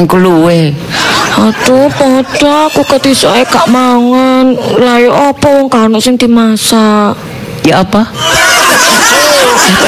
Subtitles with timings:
[0.00, 0.72] Peteng keluwe.
[1.36, 4.56] Aduh, padha aku ketisake gak mangan.
[4.80, 7.20] Lah yo apa wong kan sing dimasak?
[7.68, 8.08] Ya apa?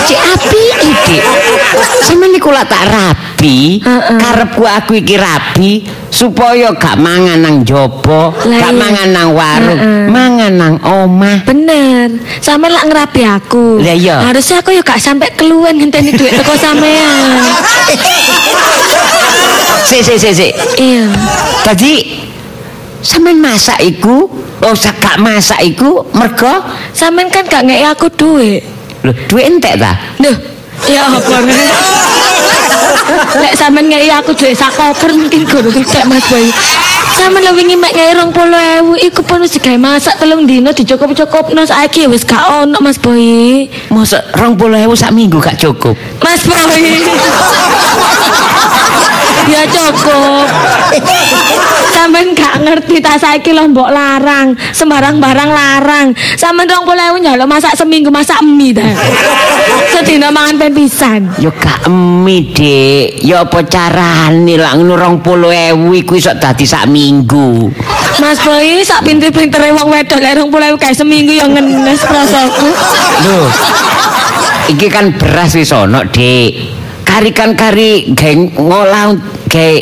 [0.04, 1.16] Cek api iki?
[2.04, 4.18] Sama niku lak tak rabi, Heeh.
[4.20, 10.76] karepku aku iki rabi supaya gak mangan nang jopo, gak mangan nang warung, mangan nang
[10.84, 11.40] omah.
[11.48, 13.80] Bener, sampe lak ngerapi aku.
[13.80, 14.20] Lah iya.
[14.28, 17.40] Harusnya aku yo gak sampe keluwen ngenteni duit teko sampean.
[19.92, 20.48] Si si si si.
[20.80, 21.04] Iya.
[21.68, 21.92] Tadi
[23.04, 24.24] sampean masak iku,
[24.64, 26.64] oh gak masak iku mergo
[26.96, 28.64] Sampean kan gak ngeki aku duit.
[29.04, 29.92] lho duit entek ta?
[30.16, 30.32] Duh,
[30.88, 31.44] ya apa?
[33.36, 36.48] Lek sampean ngeki aku duit sak koper mungkin gurung entek Mas Boy.
[37.12, 42.08] Sampeyan lho wingi mek ngeki 20.000 iku pun wis digawe masak telung dino dicukup-cukupno saiki
[42.08, 43.68] wis gak ono Mas Boy.
[43.92, 45.92] Mosok 20.000 sak minggu gak cukup.
[46.24, 46.96] Mas Boy.
[49.50, 50.46] Ya cukup.
[51.92, 56.06] Sampeyan gak ngerti ta saiki lho mbok larang, sembarang barang larang.
[56.34, 58.82] Sampeyan 20.000 nyaluk masak seminggu masak mie ta.
[59.92, 61.20] Sedina mangan pen pisan.
[61.38, 63.22] Ya gak emi, Dik.
[63.22, 67.70] Ya apa carane lak ngono 20.000 iku iso dadi sak minggu.
[68.18, 72.68] Mas Boy, sak pinter-pintere wong wedok lek 20.000 kae seminggu ya ngenes prasaku.
[73.24, 73.40] Lho.
[74.74, 76.81] Iki kan beras wis ono, Dik.
[77.12, 79.12] Kari kan kari geng ngolah
[79.52, 79.72] gawe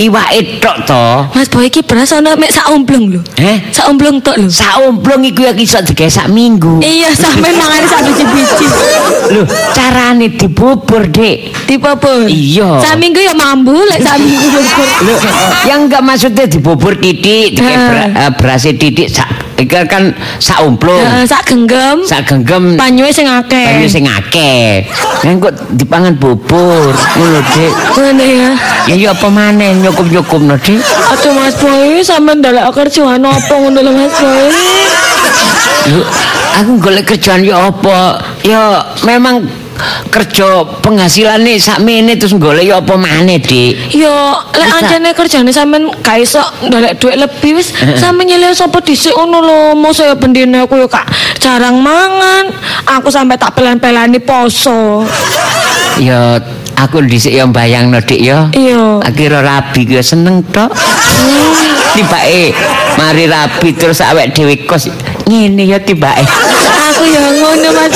[0.00, 1.04] iwake tok to.
[1.36, 3.20] Mas Boy iki beras ana mek sak omblong lho.
[3.36, 4.48] Eh, Sak omblong tok lho.
[4.48, 6.80] sak omblong iku ya iso digawe sak minggu.
[6.80, 8.66] Iya, sampean mangan sak biji-biji.
[9.36, 9.44] Lho,
[9.76, 11.52] carane dibubur, Dik.
[12.00, 12.32] Pun.
[12.32, 12.80] Iya.
[12.80, 14.88] Sak minggu ya mambu lek sak minggu bubur.
[15.04, 15.14] Lho,
[15.68, 20.10] yang enggak maksudnya dibubur titik, ber, eh, berasnya titik sak iki kan
[20.42, 20.98] sak omplung.
[20.98, 22.02] Heeh, sak genggam.
[22.02, 23.66] Sak genggem Banyuwe sing akeh.
[23.78, 24.86] banyu sing akeh.
[25.22, 27.72] Kan kok dipangan bubur, ngono, Dik.
[27.96, 28.50] Ngene ya.
[28.90, 30.82] Ya ya apa maneh nyukup-nyukupno, Dik.
[30.82, 34.50] Aduh Mas Boy, sampean ndelok kerjaan apa ngono lho Mas Boy.
[35.84, 36.02] Lho,
[36.60, 38.20] aku golek kerjaan ya apa?
[38.44, 39.44] Ya memang
[40.08, 43.94] kerja penghasilannya sakmene terus golek ya apa maneh, Dik.
[43.94, 44.14] Yo,
[44.54, 49.38] lek anjane kerjane sampean gak iso ndelok duit lebih wis sampean nyelih sapa dhisik ngono
[49.42, 49.60] lho.
[49.74, 51.06] Mosok ya bendine aku yo kak
[51.42, 52.50] jarang mangan.
[53.00, 55.02] Aku sampai tak pelan-pelani poso.
[55.94, 56.42] Ya
[56.74, 58.50] aku dhisik ya bayangno, Dik ya.
[58.50, 58.98] Iya.
[58.98, 60.74] Akhirnya rabi gue seneng tok.
[61.94, 62.50] Tibake
[62.98, 64.90] mari rabi terus awake dhewe kos
[65.30, 66.26] ngene ya tibake.
[66.90, 67.94] Aku ya ngono Mas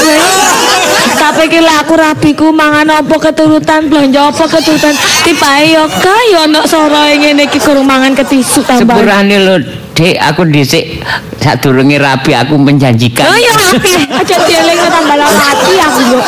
[1.29, 4.97] Tapi iki lek aku mangan apa keturutan, belanja apa keturutan,
[5.29, 8.97] tibae yo kaya ono soroe ngene iki kurang mangan ketisu tambah.
[8.97, 9.61] Sepurane lho,
[9.99, 11.03] Dik, aku dhisik
[11.43, 13.27] sadurunge rabi aku menjanjikan.
[13.27, 16.21] Oh ya api, aja dieling tambah hati aku yo.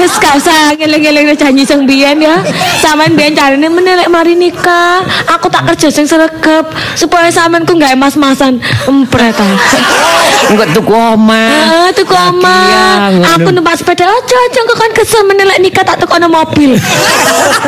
[0.00, 2.40] Wis gak usah ngeling-eling janji sing biyen ya.
[2.80, 5.04] Sampeyan biyen carine menelek mari nikah.
[5.36, 6.64] Aku tak kerja sing sregep
[6.96, 7.28] supaya
[7.68, 8.56] ku gawe mas-masan
[8.88, 9.52] empret ta.
[10.48, 11.52] Engko tuku omah.
[11.52, 12.64] Ah, tuku omah.
[13.12, 13.36] ya.
[13.36, 16.76] Aku numpak sepeda aja aja kok kan kesel menelek nikah tak tukono mobil.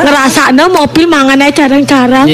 [0.00, 2.24] Ngerasakno mobil mangan ae jarang-jarang.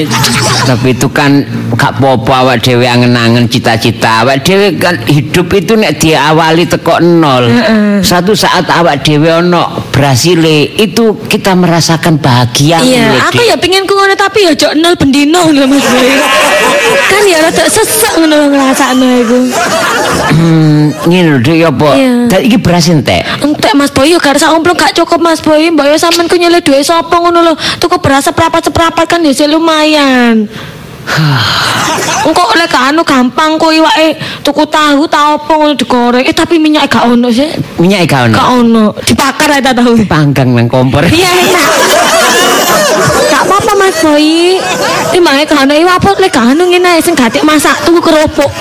[0.63, 1.43] Tapi itu kan
[1.75, 4.21] gak apa-apa awak dhewe angen-angen cita-cita.
[4.21, 7.49] Awak dhewe kan hidup itu nek diawali teko nol.
[8.05, 10.37] Satu saat awak dhewe ono berhasil
[10.77, 12.79] itu kita merasakan bahagia.
[12.85, 16.09] Iya, ngono, aku ya pengen ku ngono tapi ya jok nol bendino ngono Mas Boy.
[17.11, 19.37] kan ya rada sesek ngono ngrasakno iku.
[20.33, 21.89] Hmm, ngene lho Dik, ya apa?
[21.97, 22.13] Iya.
[22.29, 23.21] Dan iki beras entek.
[23.41, 25.73] Entek Mas Boy, yo gak omplong gak cukup Mas Boy.
[25.73, 27.53] Mbak yo sampean ku nyelih duit sapa ngono lho.
[27.81, 30.45] Tuku beras seprapat-seprapat kan ya lumayan.
[32.27, 36.23] Engko lek anu gampang kok iwake tuku tahu ta opo ngono digoreng.
[36.23, 37.51] Eh tapi minyak gak ono sih.
[37.79, 38.35] Minyak gak ono.
[38.35, 38.85] Gak ono.
[39.03, 39.99] Dibakar aja tahu.
[40.07, 41.03] Panggang nang kompor.
[41.03, 41.69] Iya enak.
[43.27, 44.57] Gak apa-apa Mas Boy.
[45.11, 48.51] Timbange gak ono iwak apa lek gak ono ngene ae sing gatik masak tuku kerupuk.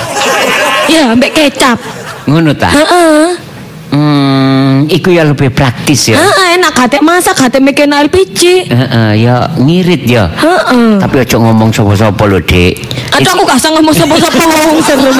[0.90, 1.78] Ya, mbek kecap.
[2.26, 2.70] Ngono ta?
[2.70, 3.51] Heeh.
[3.92, 6.16] Hmm, iku ya lebih praktis ya.
[6.16, 8.64] Heeh, enak gatik masak, gatik mikirno LPG.
[8.72, 10.32] Heeh, ya ngirit ya.
[10.32, 10.96] Heeh.
[10.96, 12.72] Tapi aja ngomong sapa-sapa lho, Dik.
[13.12, 15.12] Aduh aku gak usah ngomong sapa-sapa seru Mas Boy.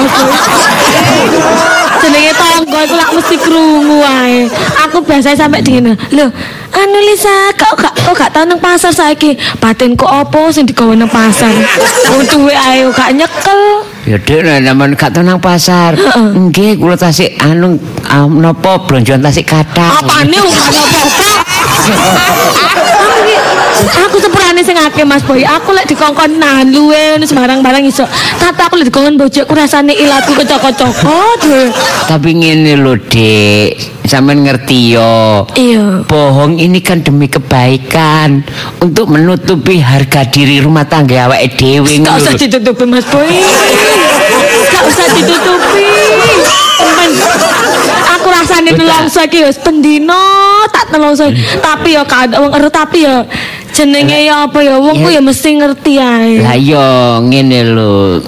[2.01, 4.49] Jenenge tangga iku lak mesti krungu wae.
[4.89, 5.93] Aku biasa sampe dingin.
[6.09, 6.25] Lho,
[6.73, 9.37] anu Lisa, kok gak kok gak tau nang pasar saiki?
[9.61, 11.53] Batinku opo sing digawe nang pasar?
[12.09, 13.85] Wong duwe ae gak nyekel.
[14.03, 15.95] Ya Dik, nek sampean gak tau nang pasar.
[16.19, 17.79] Nggih, kula tasik anu
[18.35, 20.03] napa blonjoan tasik kathah.
[20.03, 21.31] Apane gak apa-apa?
[24.09, 25.41] Aku sepurane sing akeh Mas Boy.
[25.41, 28.05] Aku lek dikongkon nahan luwe ngono sembarang-barang iso.
[28.37, 31.39] Tapi aku lek dikongkon bojokku rasane ilatku kecokot-cokot.
[32.05, 34.05] Tapi ngene lho, Dik.
[34.05, 35.47] Sampeyan ngerti yo.
[35.57, 36.05] Iya.
[36.05, 38.43] Bohong ini kan demi kebaikan
[38.83, 42.39] untuk menutupi harga diri rumah tangga awake dhewe ngono usah lho.
[42.39, 43.31] ditutupi Mas Boy.
[44.69, 45.87] Gak usah ditutupi.
[46.83, 47.11] Temen.
[48.19, 50.19] Aku rasane nelongso iki pendino
[50.69, 51.31] tak nelongso.
[51.63, 53.23] Tapi ya kada wong ero tapi ya
[53.73, 56.45] jenenge ya apa ya wong ku ya mesti ngerti ae.
[56.45, 58.21] Lah yo ngene lho.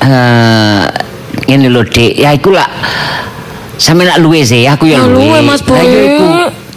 [0.00, 0.82] Eh
[1.50, 2.14] ngene lho, Dik.
[2.16, 2.70] Ya iku lah
[3.74, 5.26] sampe nak luwe sih, aku ya luwe.
[5.26, 5.74] luwe, Mas Boy.
[5.74, 6.26] Lah yo iku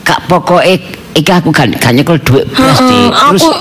[0.04, 3.10] kak pokoke iki aku gak nyekel dhuwit beras Heeh, Dik.
[3.14, 3.58] Terus aku-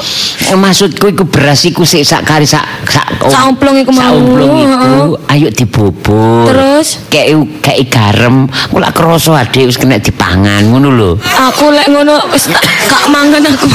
[0.49, 4.17] eh, maksudku iku beras iku sik sak kari sak sak Sak omplong iku sak mau,
[4.17, 4.89] omplong iku
[5.29, 6.49] ayo dibubur.
[6.49, 6.89] Terus?
[7.07, 7.29] kayak
[7.61, 11.11] kayak garam, aku lak kerasa adik wis kena dipangan ngono lho.
[11.21, 13.67] Aku lek ngono wis gak mangan aku.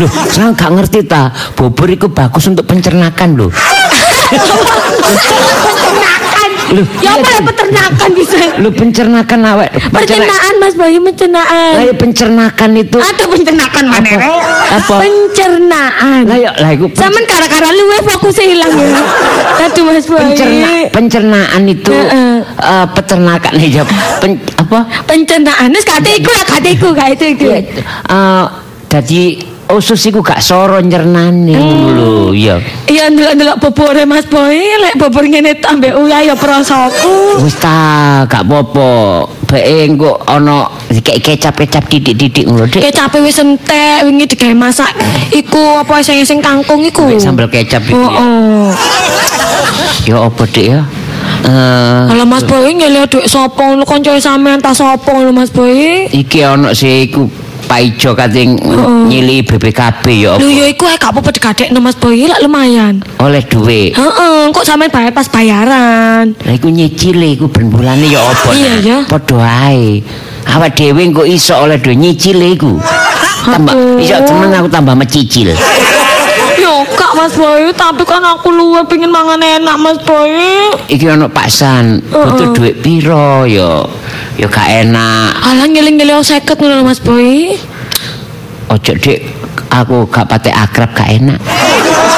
[0.00, 3.48] Loh, saya gak ngerti ta, bubur itu bagus untuk pencernakan peternakan.
[6.70, 8.38] Loh, Ya apa ya peternakan bisa?
[8.62, 9.74] Lu pencernakan awak.
[9.90, 11.72] Pencernaan Mas Bayu pencernaan.
[11.82, 12.98] Lah pencernakan itu.
[13.02, 14.10] Ada pencernaan mana?
[14.14, 14.34] Apa?
[14.78, 14.94] Apa?
[15.02, 16.22] Pencernaan.
[16.30, 19.02] Lah ya lah iku Saman gara-gara luwe fokusnya hilang ya.
[19.66, 20.22] Aduh Mas Bayu.
[20.30, 22.34] pencerna, pencernaan itu Heeh.
[22.46, 23.82] eh, peternakan ya
[24.22, 24.78] pen, apa?
[25.10, 25.74] Pencernaan.
[25.74, 27.46] Wis kate iku lah kate iku gak itu itu.
[27.50, 28.44] Ya, eh,
[28.86, 29.22] dadi
[29.72, 32.56] usus iku gak soro nyernane ngono lho, iya.
[32.86, 37.42] Iya ndelok-ndelok bobore Mas Boy, lek bobor ngene tambah uya ya prasaku.
[37.42, 38.90] Wis ta, gak apa-apa.
[39.46, 42.82] Bae engko ana kecap-kecap didik-didik ngono, Dik.
[42.82, 44.90] Kecape wis entek wingi digawe masak
[45.30, 47.06] iku apa sing sing kangkung iku.
[47.18, 48.20] Sambal kecap itu Oh, ya.
[48.20, 48.68] oh.
[50.06, 50.80] Ya apa Dik ya?
[51.40, 56.04] Eh, Kalau Mas Boy nyelih duit sapa ngono kanca sampean ta sapa ngono Mas Boy?
[56.12, 57.24] iki ana sih iku
[57.70, 58.58] Pak Ijo kating
[59.06, 60.42] nyili BPKB ya apa?
[60.42, 62.98] Lho ya iku ae gak apa-apa digadekno Mas Boy lak lumayan.
[63.22, 63.94] oleh duit.
[63.94, 66.34] Heeh, kok sampean bayar pas bayaran.
[66.34, 68.50] Lah iku nyicile iku ben bulane ya apa?
[68.58, 68.98] Iya, ya.
[69.06, 70.02] Padha ae.
[70.50, 72.74] Awak dhewe kok iso oleh duit nyicile iku.
[73.46, 75.54] Tambah iso temen aku tambah mecicil.
[76.58, 80.34] Yo kak Mas Boy, tapi kan aku luwe pengen mangan enak Mas Boy.
[80.90, 83.86] Iki ana paksan, butuh duit piro ya?
[84.40, 85.36] Ya gak enak.
[85.44, 87.52] Alah ngeling-ngeling 50 ngono lho, Mas Boy.
[88.72, 89.20] Ojo Dik,
[89.68, 91.36] aku gak patek akrab gak enak.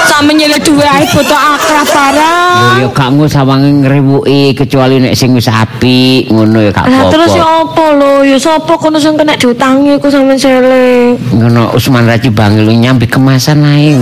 [0.06, 2.78] Sampe nyelih duit ae butuh akrab barang.
[2.78, 7.10] ya gak ngono sawange ngrewoki kecuali nek sing wis apik ngono ya gak apa-apa.
[7.10, 8.12] terus ya apa lho?
[8.22, 11.18] Ya sapa kono sing kena diutangi ku sampean sele.
[11.34, 13.98] ngono Usman Raji Bangil nyambi kemasan ae.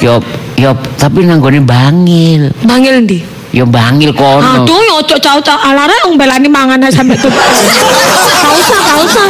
[0.00, 0.24] Yo
[0.56, 2.48] yo tapi nanggone Bangil.
[2.64, 3.37] Bangil ndi?
[3.52, 4.62] Yo Bangil kono.
[4.64, 7.32] Aduh, ya ojo cau-cau alare wong belani mangan ae sampe tuh.
[7.32, 9.26] Gak usah, gak usah.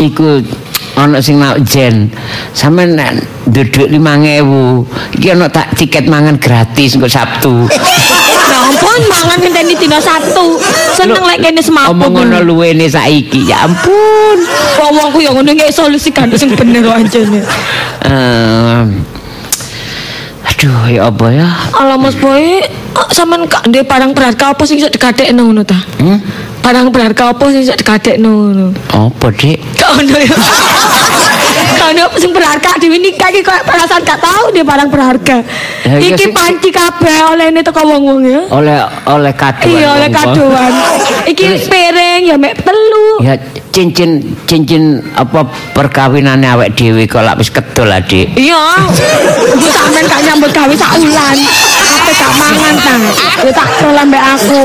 [0.00, 0.40] Iku
[0.96, 2.08] ana sing nak jen.
[2.56, 3.10] Sampeyan nek
[3.52, 7.68] dhuwit 5000, iki ana tak tiket mangan gratis engko Sabtu.
[7.68, 10.56] Ya ampun, mangan ngenteni dina Sabtu.
[10.96, 11.92] Seneng lek kene semaput.
[11.92, 13.44] Omong ngono luwene saiki.
[13.44, 14.38] Ya ampun.
[14.80, 17.44] Wong-wongku ya ngono nggih solusi kan sing bener kok anjene.
[20.44, 21.50] Aduh ya apa ya?
[21.74, 22.62] Ala Mas Boy,
[23.10, 25.74] sampean gak ndek barang berharga apa sing iso digadekno ngono ta?
[25.98, 26.22] Hmm?
[26.62, 28.66] Barang berharga apa sing iso digadekno ngono?
[28.94, 29.58] Apa, Dik?
[29.74, 30.36] Gak ono ya.
[31.74, 35.36] Gak ono apa sing berharga dhewe nikah iki kok perasaan gak tahu dia barang berharga.
[35.82, 38.40] Ya, Iki panci kabeh olehne teko wong-wong ya.
[38.54, 38.78] Oleh
[39.10, 39.66] oleh kado.
[39.66, 40.72] Iya oleh kadoan.
[41.24, 43.24] Iki piring ya mek telu.
[43.24, 43.34] Ya
[43.72, 48.36] cincin cincin apa perkawinannya awake dhewe kok lak wis kedol Adik.
[48.36, 48.86] Iya.
[49.56, 51.36] Iku sampean gak nyambut gawe sak wulan.
[51.36, 52.94] Ape gak mangan ta?
[53.40, 54.64] Ya tak tol ambek aku.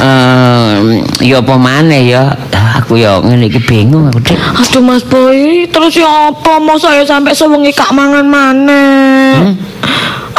[0.00, 2.32] Ehm, ya apa maneh ya?
[2.80, 4.38] Aku ya ngene iki bingung aku, Dik.
[4.40, 9.52] Aduh Mas Boy, terus ya apa masa ya sampai sewengi gak mangan maneh.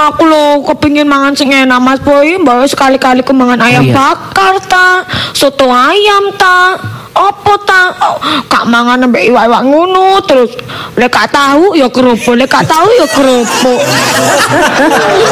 [0.02, 3.94] Aku lo kepingin mangan sing enak Mas Boy, mbak sekali-kali ku mangan ayam iya.
[3.94, 6.74] bakar ta, soto ayam ta,
[7.14, 8.18] apa ta, oh,
[8.50, 10.58] gak mangan ambek iwak-iwak ngono terus
[10.98, 13.82] lek gak tahu ya kerupuk, lek gak tahu ya kerupuk.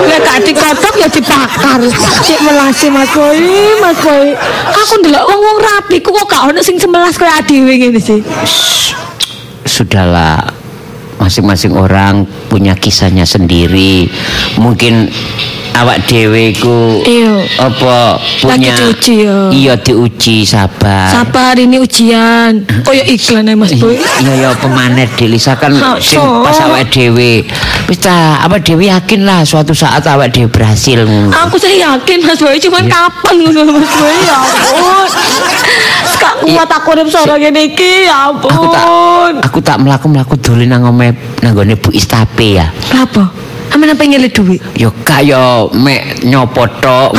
[0.05, 1.81] lek gak dikodok ya dibakar.
[2.21, 3.41] Cek melasi Mas Boy,
[3.81, 4.37] Mas Boy.
[4.69, 8.21] Aku ndelok wong-wong rapi ku kok gak ono sing semelas kaya dhewe ngene sih.
[9.65, 10.58] Sudahlah
[11.19, 14.07] masing-masing orang punya kisahnya sendiri.
[14.57, 15.11] Mungkin
[15.79, 17.33] awak dhewe iku Iya.
[17.57, 19.37] apa punya Lagi diuji ya.
[19.49, 21.07] Iya diuji sabar.
[21.07, 22.67] Sabar ini ujian.
[22.83, 23.95] Koyo iklan ya Mas Boy.
[24.19, 25.71] Iya ya pemanet Delisa kan
[26.03, 27.47] sing pas awak dhewe.
[27.87, 31.31] Wis ta, awak dhewe yakin lah suatu saat awak dhewe berhasil ngono.
[31.47, 35.07] Aku sih yakin Mas Boy cuman kapan ngono Mas Boy ya ampun.
[36.19, 38.51] Gak kuat aku urip sore ngene iki ya ampun.
[38.51, 38.83] Aku tak
[39.39, 42.67] aku tak mlaku-mlaku dolen nang omahe nang gone Bu Istape ya.
[42.91, 43.48] Apa?
[43.79, 44.59] Aman apa nyelek duit?
[44.75, 47.15] Yo kaya mek nyopo tok.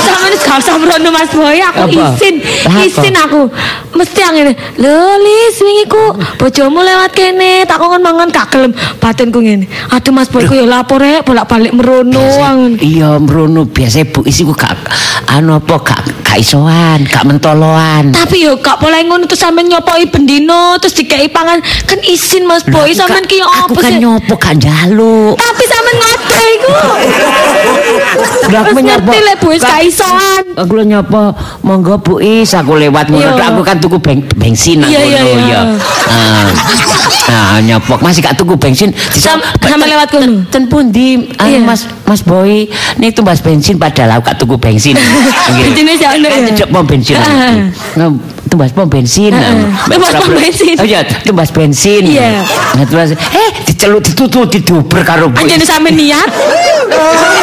[0.00, 2.40] Sama gak usah merono Mas Boy, aku izin,
[2.88, 3.44] izin aku.
[3.92, 9.44] Mesti ini, lho Lis, wingi ku bojomu lewat kene, tak kongon mangan gak gelem batinku
[9.44, 9.68] ngene.
[9.92, 12.24] Aduh Mas Boy ku ya lapor rek, bolak-balik merono.
[12.40, 12.80] angen.
[12.80, 14.80] Iya mrono biasa Bu Isi ku gak
[15.28, 18.14] anu apa gak gak isoan, gak mentoloan.
[18.14, 22.62] Tapi yo gak boleh ngono terus sampean nyopoi bendino terus dikei pangan kan izin Mas
[22.62, 25.34] Boy sampean ki yo Aku kan nyopo gak njaluk.
[25.34, 26.70] Tapi sampean ngode iku.
[28.46, 29.10] Lah, aku nyopo.
[29.10, 30.44] ngerti Bu Gak- isoan.
[30.54, 33.50] Aku nyopo monggo Bu Is aku lewat ngono Iya.
[33.50, 35.50] aku kan tuku beng bensin aku Iya, iya, ngono iya.
[35.50, 35.60] ya.
[36.06, 36.48] Ah.
[37.30, 38.94] Nah, nyopo masih gak tuku bensin.
[39.10, 40.46] Sama lewat kono.
[40.46, 41.58] Ten pundi Iya.
[41.60, 44.94] Mas Mas Boy nih tumbas bensin padahal aku gak tuku bensin.
[45.60, 47.16] Bensinnya sih Tidak pom bensin.
[47.16, 47.70] Ah.
[47.96, 48.08] Nah,
[48.50, 49.32] tumbas pom bensin.
[49.32, 49.56] Ah,
[49.88, 50.76] tumbas pom bensin.
[50.76, 52.02] Oh iya, tumbas bensin.
[52.04, 52.44] Iya.
[52.76, 55.40] Nah, terus eh diceluk ditutu diduber karo Bu.
[55.40, 56.28] Anjene sampe niat.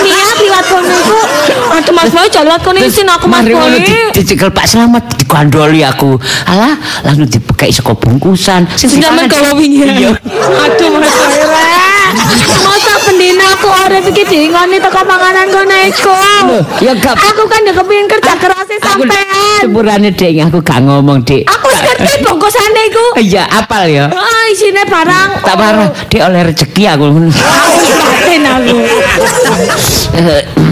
[0.04, 1.18] Niat liwat kono iku.
[1.78, 3.80] Aduh Mas Boy jangan liwat kono izin aku Mas Boy.
[3.82, 6.20] di- dicekel Pak Slamet digandoli aku.
[6.46, 8.68] Alah, langsung dipekei saka bungkusan.
[8.76, 10.12] Sing sampean gawa wingi.
[10.12, 12.12] Aduh Mas Boy rek.
[12.64, 16.14] Masa pendina aku ora iki diingoni teko panganan kono iku.
[16.46, 19.66] Loh, ya gak Aku kan ya kepengin kerja keras sampean.
[19.66, 21.50] sepurane Dek aku gak ngomong, Dek.
[21.50, 23.06] Aku wis ngerti bungkusane iku.
[23.18, 24.06] Iya, apal ya.
[24.14, 25.42] Ah, isine barang.
[25.42, 27.06] Tak parah, Dek oleh rezeki aku.
[27.10, 28.78] Aku batin aku.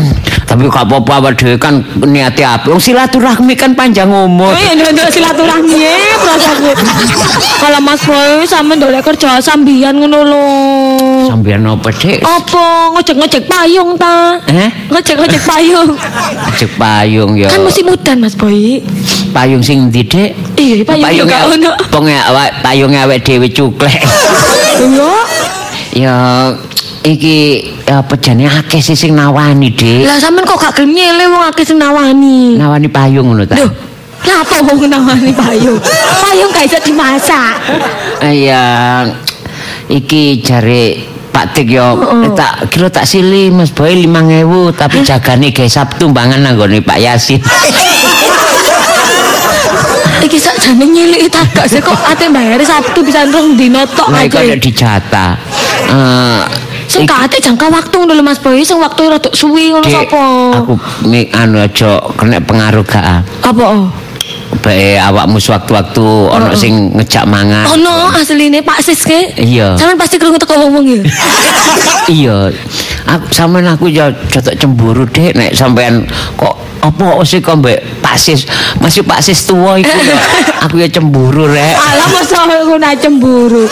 [0.56, 2.72] Eh, Tapi gak apa-apa awak dhewe kan niate apik.
[2.72, 4.56] Wong silaturahmi kan panjang umur.
[4.56, 6.72] Iya, ndak silaturahmi ya, perasaanku.
[7.60, 10.48] Kalau Mas Boy sampe ndolek kerja sambian ngono lho.
[11.28, 12.24] Sampeyan apa, Dek?
[12.24, 14.40] Apa ngojek-ngojek payung ta?
[14.48, 14.72] Eh?
[14.88, 15.92] Ngojek-ngojek payung.
[16.56, 17.52] Cek payung ya.
[17.52, 18.80] Kan musim udan Mas Boy.
[19.36, 20.32] payung sing ndi, Dek?
[20.56, 21.72] Iya, payung juga ono.
[21.92, 24.00] Wong awak payunge awake dhewe cuklek.
[24.80, 25.12] Iya.
[25.96, 26.16] ya
[27.06, 27.38] iki
[27.86, 30.10] apa jane akeh sih sing nawani, Dik.
[30.10, 32.58] Lah sampean kok gak gelem nyele wong akeh sing nawani.
[32.58, 33.62] Nawani payung ngono ta.
[33.62, 33.70] Loh,
[34.26, 35.78] lah apa wong nawani payung?
[36.26, 37.56] Payung gak iso dimasak.
[38.26, 38.66] Iya.
[39.86, 40.98] Iki jare
[41.30, 42.32] Pak Tik yo Heeh.
[42.34, 47.38] tak kira tak sili Mas Boy 5000 tapi jagane gawe Sabtu mangan nanggone Pak Yasin.
[50.26, 54.10] Iki sak jane nyilik tak gak sih kok ate bayar Sabtu bisa rong dino tok
[54.10, 54.42] aja.
[54.42, 55.26] ada dijata.
[55.86, 59.86] Eh Sing gak ate jangka waktu ngono lho Mas Boy, sing waktu rada suwi ngono
[59.86, 60.24] sapa?
[60.62, 60.74] Aku
[61.06, 63.04] mi anu aja kena pengaruh gak.
[63.04, 63.22] ah.
[63.42, 63.64] Apa?
[63.66, 63.88] oh?
[64.64, 66.02] Bae awakmu sewaktu-waktu
[66.32, 66.58] ono Heeh.
[66.58, 67.68] sing ngejak mangan.
[67.76, 69.36] Ono asline Pak Siske.
[69.36, 69.76] Iya.
[69.76, 71.02] Sampeyan pasti krungu teko wong ya.
[72.06, 72.54] Iya.
[73.06, 76.06] Aku sampean aku ya jotok cemburu Dek nek sampean
[76.38, 78.46] kok apa sih kok mbek Paksis
[78.78, 80.18] masih Paksis tua iku ya.
[80.66, 81.76] Aku ya cemburu rek.
[81.76, 83.66] Alah masa aku nak cemburu.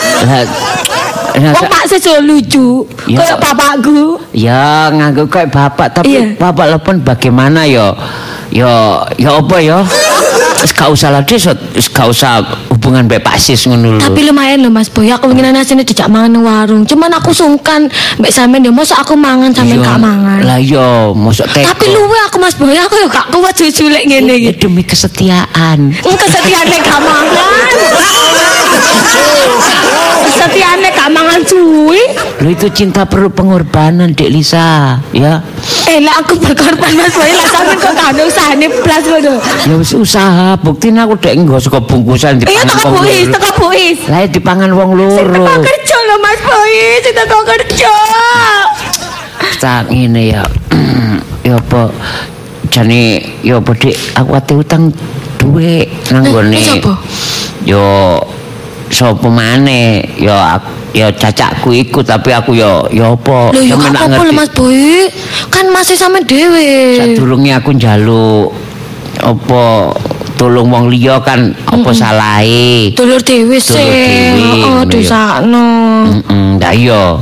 [1.34, 2.86] Pak Sis yo lucu.
[3.04, 4.22] Iya, Kayak bapakku.
[4.30, 6.38] ya nganggo kayak bapak tapi Iya.
[6.38, 7.90] bapak lepon bagaimana ya
[8.50, 9.82] ya ya apa ya
[10.62, 11.44] Wis gak usah lah wis
[11.90, 12.40] gak usah
[12.84, 14.00] hubungan mbek Paksis ngono lho.
[14.04, 16.84] Tapi lumayan loh Mas Boy, aku ingin asine dijak mangan warung.
[16.84, 17.88] Cuman aku sungkan
[18.20, 19.88] mbek sampean yo masa aku mangan sampean Iya.
[19.88, 20.40] gak mangan.
[20.44, 21.64] Lah iya, mosok teko.
[21.64, 24.60] Tapi luwe aku Mas Boy, aku yo gak kuat jujulek ngene Ya, iki.
[24.60, 25.96] demi kesetiaan.
[25.96, 27.72] Engko kesetiane gak mangan.
[30.24, 32.02] Kesetiane gak mangan suwi.
[32.36, 35.40] Lo itu cinta perlu pengorbanan, Dek Lisa, ya.
[35.86, 39.34] Eh lah aku berkorban Mas Boy, lah sampean kok gak usahane blas ngono.
[39.64, 43.34] Ya wis usaha, buktiin aku dek nggo saka bungkusan Iya dipangan teko wong buis, loro.
[43.34, 43.98] teko buis.
[44.06, 45.32] Lah ya dipangan wong Sing loro.
[45.36, 47.94] teko kerja lho Mas Boy, sing teko kerja.
[49.56, 50.44] Tak ngene ya.
[51.46, 51.88] ya apa
[52.68, 53.02] jane
[53.40, 54.82] ya apa Dik, aku ate utang
[55.36, 56.56] duwe nang Eh, gone.
[56.56, 56.80] eh?
[57.64, 57.84] Yo
[58.88, 60.04] sapa maneh?
[60.16, 63.50] Ya aku ya cacakku iku tapi aku ya ya apa?
[63.52, 64.36] Ya Sampe gak nak apa-apa lho ngerti.
[64.36, 65.08] Mas Boy.
[65.48, 66.98] Kan masih sampe dhewe.
[66.98, 68.52] Sadurunge aku njaluk
[69.16, 69.62] apa
[70.44, 72.92] tolong wong liya kan apa salahe.
[72.92, 73.80] Dulur dhewe sih.
[73.80, 74.92] dhewe, Oh, ya.
[74.92, 75.66] dosakno.
[76.04, 77.16] Heeh, ndak iya.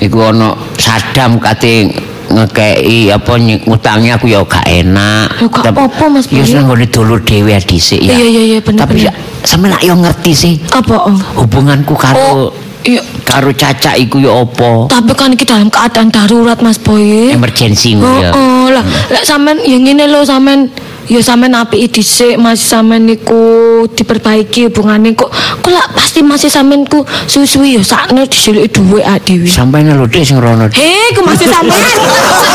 [0.00, 1.92] Iku ana Sadam kate
[2.32, 3.36] ngekei apa
[3.68, 5.36] ngutangi aku ya gak enak.
[5.36, 8.16] Ya gak apa-apa, Mas Ya seneng ngene dulur dhewe dhisik ya.
[8.16, 9.12] Iya, iya, iya, bener, Tapi ya
[9.44, 11.12] sampe nak yo ngerti sih Apa?
[11.36, 12.48] hubunganku karo Oh,
[12.80, 13.04] Iya.
[13.28, 14.88] Karo cacak iku ya apa?
[14.88, 17.28] Tapi kan iki dalam keadaan darurat Mas Boy.
[17.28, 18.30] Emergency Oh, ngono ya.
[18.32, 18.80] oh, lah,
[19.10, 20.64] lek sampean ya ngene lho sampean
[21.10, 25.26] ya sampean apiki dhisik masih sampean niku diperbaiki hubungane kok
[25.58, 29.50] kok lah pasti masih sampean ku suwi-suwi ya sakno disiliki dhuwit ak dhewe.
[29.50, 30.70] Sampainya lho Dik sing rono.
[30.70, 31.98] Hei, ku masih sampean.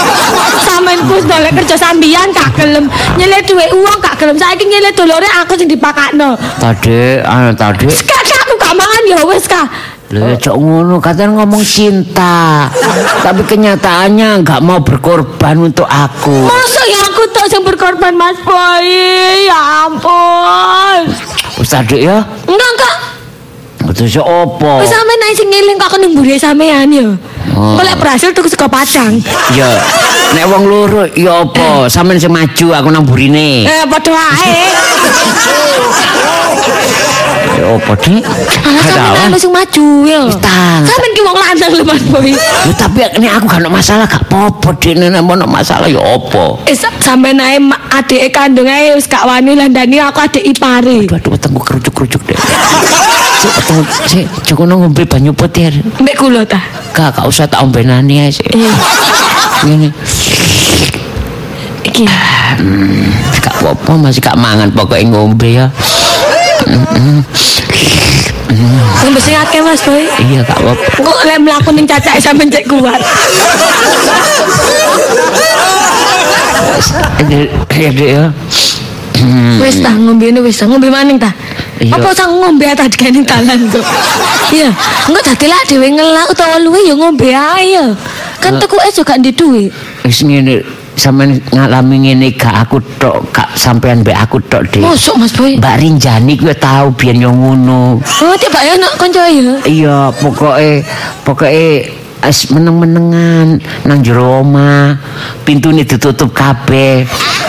[0.71, 2.87] sampean ku ndolek kerja sambian gak gelem
[3.19, 6.39] nyelek dhuwit uang gak gelem saiki nyelek dolore aku sing dipakakno.
[6.55, 7.91] Tadi, anu tadi.
[7.91, 9.67] Kak aku gak mangan ya wis kak.
[10.15, 12.71] Ya cok ngono, katanya ngomong cinta.
[13.19, 16.47] Tapi kenyataannya nggak mau berkorban untuk aku.
[16.47, 18.87] Masa ya aku tuh yang berkorban Mas Boy?
[19.43, 21.11] Ya ampun.
[21.59, 22.95] Ustaz Dik ya, Enggak enggak.
[23.95, 24.83] terus ya opo?
[24.83, 27.05] Wis sampean naik sing ngeling kok ning mburi sampean ya.
[27.55, 27.75] Oh.
[27.75, 29.19] Kok lek berhasil tuku sego padang.
[29.55, 29.67] Ya,
[30.31, 31.87] nek wong loro ya opo?
[31.87, 33.63] Sampeyan sing maju aku nang burine.
[33.63, 34.55] Eh padha wae.
[37.75, 38.23] Opo Dik?
[39.25, 40.23] Anu sing maju ya.
[40.39, 40.81] tang.
[40.87, 42.31] Sampean ki wong lanang lho Mas Boy.
[42.31, 44.95] Ya, tapi nek aku gak ada masalah gak apa-apa Dik.
[44.95, 46.63] Nek ada masalah ya opo?
[46.63, 47.59] Eh sa- sampean ae
[47.91, 51.03] adike kandung ae wis gak wani landani aku adik ipare.
[51.03, 52.21] Aduh, aduh, wetengku kerucuk-kerucuk.
[52.23, 55.67] Cuk, wetengku, sik, cuk, ngono ngombe banyu putih.
[55.99, 56.63] Mbek kula ta.
[56.95, 58.31] Gak, gak usah tak ombenani ae
[59.67, 59.91] Ngene.
[61.85, 62.05] iki.
[62.55, 63.11] Hmm,
[63.43, 65.67] gak apa-apa masih gak mangan pokoknya ngombe ya.
[69.03, 70.05] Ngombe sing akeh Mas Boy.
[70.05, 70.85] Iya gak apa-apa.
[71.03, 73.01] Kok lek mlaku ning cacake sampean cek kuat.
[77.75, 78.25] Ya dek ya.
[79.61, 81.31] Wis ta ngombe wis ta ngombe maning ta.
[81.81, 81.97] Iya.
[81.99, 83.85] Apa sang ngombe ta dikene dalan kok.
[84.53, 84.69] Iya,
[85.09, 87.85] engko dadi lak dhewe ngelak utawa luwe ya ngombe ae ya.
[88.39, 89.73] Kan tuku es juga ndek duit.
[90.05, 90.61] wis ngene
[90.95, 94.81] sampean ngalami ngene gak aku tok, gak sampean mbek aku tok, Dek.
[94.81, 95.59] Mosok Mas Boy.
[95.59, 97.99] Mbak Rinjani kuwi tau biyen yo ngono.
[97.99, 99.55] Oh, tiba ya nak kanca ya.
[99.67, 100.83] Iya, pokoke
[101.27, 104.97] pokoke es meneng-menengan nang jero omah.
[105.45, 107.05] Pintune ditutup kabeh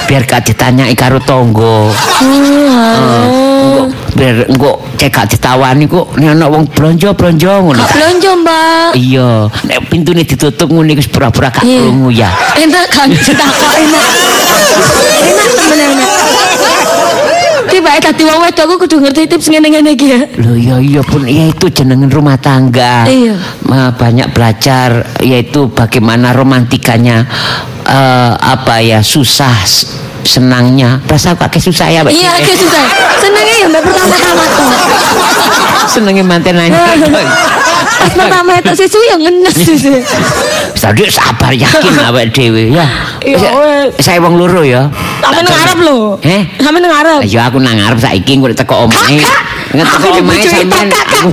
[0.06, 1.90] biar gak ditanyai karo tonggo.
[1.90, 3.90] Oh.
[4.14, 7.82] Biar engko cek gak ditawani kok nek ana wong blonjo-blonjo ngono.
[7.82, 8.90] Kak belanja, Mbak.
[8.96, 9.30] Iya,
[9.66, 12.30] nek pintune ditutup ngene wis pura-pura gak krungu ya.
[12.54, 14.08] Enak kan ditakok enak.
[15.20, 16.15] Enak temen enak.
[17.86, 20.20] Ya tadi wong wedok aku kudu ngerti tips ngene-ngene iki ya.
[20.42, 23.06] Loh iya iya pun ya itu jenengan rumah tangga.
[23.08, 23.38] Iya.
[23.64, 27.24] Ma- banyak belajar yaitu bagaimana romantikanya
[27.86, 29.54] eh, apa ya susah
[30.26, 30.98] senangnya.
[31.06, 32.12] Rasa pakai susah ya, Mbak?
[32.12, 32.84] Iya, oke susah.
[33.16, 34.68] Senengnya ya mbak pertama-tama tuh.
[35.88, 36.78] Senengnya manten aja.
[37.96, 39.94] Pas pertama itu susu yang ngenes susu.
[40.76, 42.86] Tadi sabar yakin awak dhewe ya.
[43.24, 43.90] Iya.
[43.98, 44.86] Saya wong loro ya.
[45.24, 45.98] Sampe nang ngarep lho.
[46.22, 46.42] Eh?
[46.60, 47.20] Sampe nang ngarep.
[47.24, 49.18] Ayo aku nang ngarep saiki engko teko omahe.
[49.18, 49.42] Kakak.
[49.74, 50.86] Ngeteko Aku omahe dibujuki sampean.
[50.92, 51.24] kakak, Kak.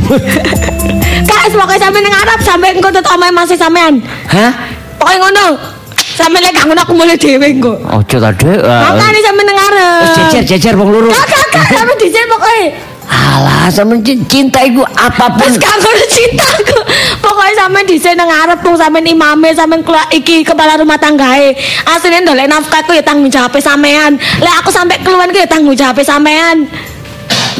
[1.30, 3.94] Kak, wis pokoke sampe nang sampe engko tetep omahe masih sampean.
[4.32, 4.52] Hah?
[4.98, 5.73] Pokoke ngono.
[6.14, 7.74] Sampe lek gak ngono aku mulai dhewe engko.
[7.90, 8.46] Ojo tadi.
[8.62, 10.02] Makane sampe nang ngarep.
[10.14, 11.10] Jejer jejer wong loro.
[11.10, 12.62] Kakak, kak, sampe dhisik pokoke.
[13.04, 13.94] Alah, sampe
[14.30, 15.50] cinta iku apa pun.
[15.50, 16.78] Wis gak ngono cintaku.
[17.18, 21.58] Pokoke sampe dhisik nang ngarep wong sampe imame sampe kela- iki kepala rumah tanggae.
[21.90, 24.14] Asline ndolek nafkahku ya tanggung jawab sampean.
[24.38, 26.70] Lek aku sampe keluar ku ya tanggung jawab sampean.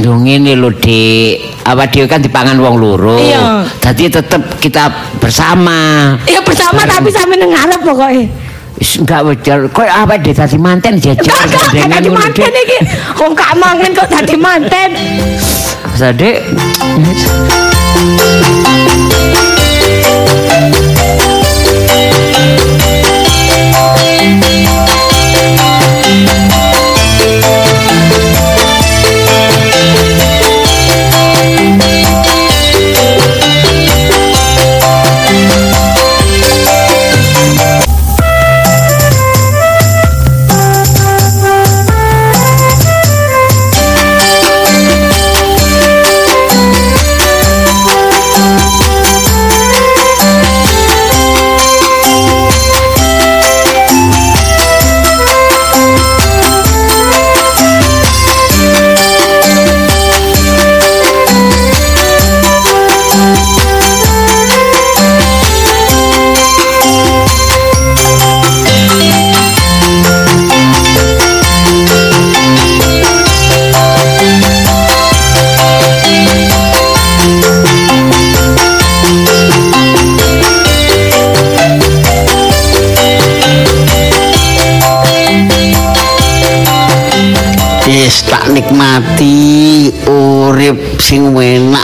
[0.02, 1.66] Yo ngene lho, Dik.
[1.70, 3.14] Awak dhewe kan dipangan wong loro.
[3.18, 3.62] Iya.
[3.78, 4.90] Dadi tetep kita
[5.22, 6.14] bersama.
[6.26, 8.26] Ya bersama tapi sampe nang ngarep pokoke.
[8.82, 9.60] Enggak wajar.
[9.70, 12.64] Kok awak dhewe dadi manten jejer gandengan dadi ngono, manten Dik.
[12.66, 12.78] iki.
[13.22, 14.90] Wong gak mangan kok dadi manten.
[15.94, 16.42] Sadik.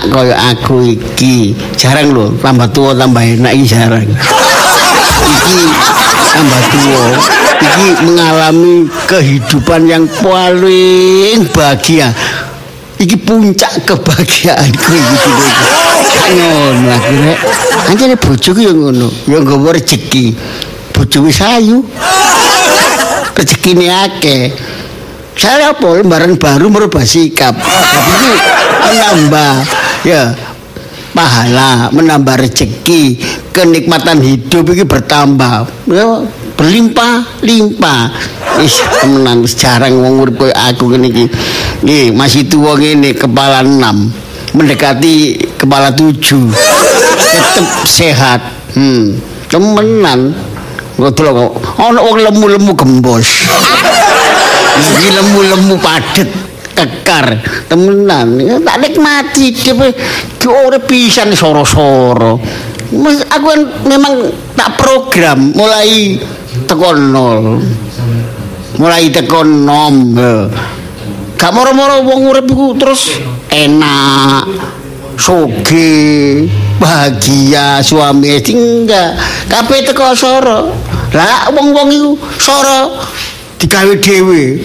[0.10, 1.54] kaya aku iki.
[1.78, 4.06] Jarang lho, tambah tua tambah enak iki jarang.
[5.24, 5.58] iki
[6.34, 7.06] tambah tua.
[7.60, 8.76] Iki mengalami
[9.08, 12.12] kehidupan yang paling bahagia.
[13.00, 15.34] Iki puncak kebahagiaanku iki.
[16.36, 17.36] Ngono akhirnya.
[17.90, 20.36] Anjane bojoku ya ngono, ya nggawa rezeki.
[20.94, 21.82] Bojoku sayu.
[23.34, 24.52] Rezekine akeh.
[25.40, 27.56] Saya apa lembaran baru merubah sikap.
[27.56, 28.32] Jadi
[28.84, 30.36] menambah ya
[31.12, 33.20] pahala, menambah rezeki,
[33.52, 35.68] kenikmatan hidup ini bertambah.
[35.90, 36.24] Ya,
[36.56, 38.02] berlimpah-limpah.
[38.60, 41.26] Is temenan wis jarang wong urip aku ngene iki.
[41.84, 46.16] Nggih, masih tuwa ngene kepala 6, mendekati kepala 7.
[47.20, 48.42] Tetep sehat.
[48.76, 49.16] Hmm,
[49.48, 50.36] temenan.
[51.00, 53.48] Kok delok ana wong lemu-lemu gembos.
[54.80, 56.28] Iki lemu-lemu padet
[56.80, 58.40] kekar temenan.
[58.64, 59.92] Tak nikmati dhewe
[60.48, 62.40] ora pisan soro-soro.
[63.30, 63.48] Aku
[63.86, 65.52] memang tak program.
[65.52, 66.16] Mulai
[66.64, 67.60] teko nol.
[68.80, 70.16] Mulai teko nom
[71.40, 73.16] gak moro-moro wong urip iku terus
[73.48, 74.44] enak
[75.16, 76.44] soge
[76.76, 79.16] bahagia suami istri enggak.
[79.48, 80.72] Kabeh teko soro.
[81.16, 83.00] Lah wong-wong iku soro
[83.56, 84.64] digawe dhewe.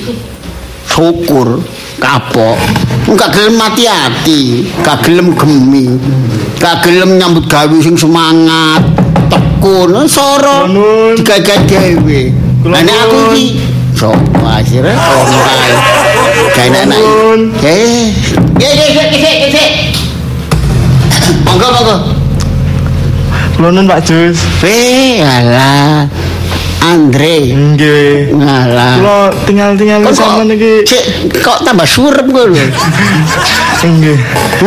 [0.91, 1.59] Syukur
[2.01, 2.59] kapok.
[3.05, 4.41] Enggak gelem mati hati
[4.81, 6.01] gak gelem gemi
[6.57, 8.81] gak gelem nyambut gawe sing semangat
[9.61, 10.65] tekun soro
[11.17, 12.33] digawe dhewe.
[12.65, 13.61] Nek aku iki
[13.93, 15.73] sapa akhirnya kontai
[16.57, 17.41] kae anak Nuwun.
[17.61, 18.09] eh.
[18.57, 19.67] Ge ge ge ge ge
[21.45, 21.97] monggo monggo.
[23.55, 24.41] Kula nun Pak Jus.
[24.65, 26.11] Weh, alah.
[26.85, 27.35] Andre.
[27.49, 28.37] Nggih.
[28.37, 28.93] Ngalah.
[28.99, 30.85] Kula tinggal-tinggal Kok- sampean iki.
[30.85, 31.05] Cek,
[31.41, 32.61] kok tambah surep kowe lho.
[33.81, 34.19] Nggih.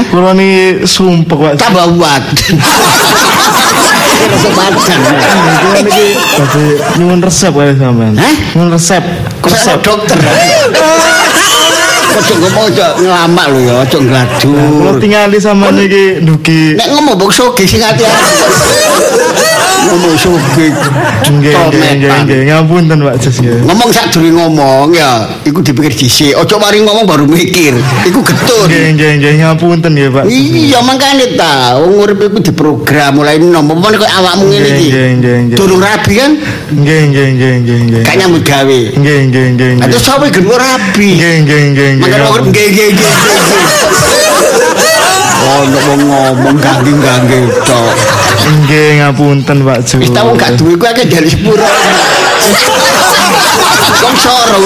[0.10, 1.52] Kula niki sumpek Pak.
[1.54, 1.62] Jus.
[1.62, 2.24] Tambah kuat.
[4.28, 4.70] Kula
[5.78, 6.64] niki badhe
[6.98, 8.14] nyuwun resep kali sampean.
[8.18, 8.34] Hah?
[8.56, 9.04] Nyuwun resep.
[9.40, 9.78] Kok Resep.
[9.82, 10.20] dokter.
[12.08, 14.96] Kok ngomong aja ngelamak lho ya, aja Kula ngladur.
[14.98, 16.74] tingali sampean niki dugi.
[16.76, 18.32] Nek ngomong bok soge sing hati-hati.
[19.86, 20.13] Ngomong.
[20.18, 20.72] Nggih,
[21.38, 22.40] nggih, nggih, nggih.
[22.50, 23.62] Ngapunten Pak Jus nggih.
[23.70, 26.34] Ngomong sak ngomong ya, iku dipikir dhisik.
[26.34, 27.78] Aja mari ngomong baru mikir.
[28.08, 28.68] Iku getun.
[28.68, 29.34] Nggih, nggih, nggih.
[29.46, 30.24] Ngapunten nggih Pak.
[30.28, 33.70] Iya makane ta, wong urip iku diprogram mulai nom.
[33.70, 34.88] Apa kok awakmu ngene iki?
[34.90, 35.58] Nggih, nggih, nggih.
[35.58, 36.32] Durung rabi kan?
[36.74, 38.02] Nggih, nggih, nggih, nggih, nggih.
[38.04, 38.80] Gak nyambut gawe.
[38.98, 39.72] Nggih, nggih, nggih.
[39.86, 41.10] Atau sapa gen rabi?
[41.16, 42.04] Nggih, nggih, nggih, nggih.
[42.04, 43.13] Makane wong urip nggih nggih nggih.
[45.48, 48.27] Oh, ngomong ganggi-ganggi tok.
[48.48, 50.00] Nggih, ngapunten Pak Jus.
[50.08, 51.68] Wis tau gak duwe kuwi akeh dari sepuro.
[53.97, 54.58] Kok soro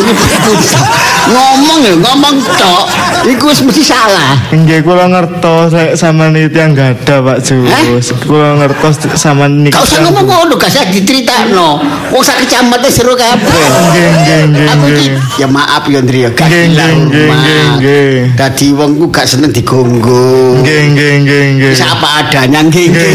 [1.31, 2.83] ngomong ya ngomong tok
[3.29, 4.33] iku wis mesti salah.
[4.49, 8.11] Nggih, kula ngertos lek sampean iki yang gada Pak Jus.
[8.25, 9.77] Kula ngertos sampean niki.
[9.77, 11.77] Gak usah ngomong ngono, gak usah diceritakno.
[12.09, 13.47] Wong sak kecamatan seru kabeh.
[13.47, 15.07] Nggih, nggih, nggih, Aku iki
[15.37, 17.29] ya maaf ya Ndri ya gak hilang nggih,
[17.77, 18.13] nggih.
[18.35, 20.57] Dadi wong ku gak seneng digonggo.
[20.65, 21.71] Nggih, nggih, nggih, nggih.
[21.77, 23.13] Bisa apa adanya nggih nggih.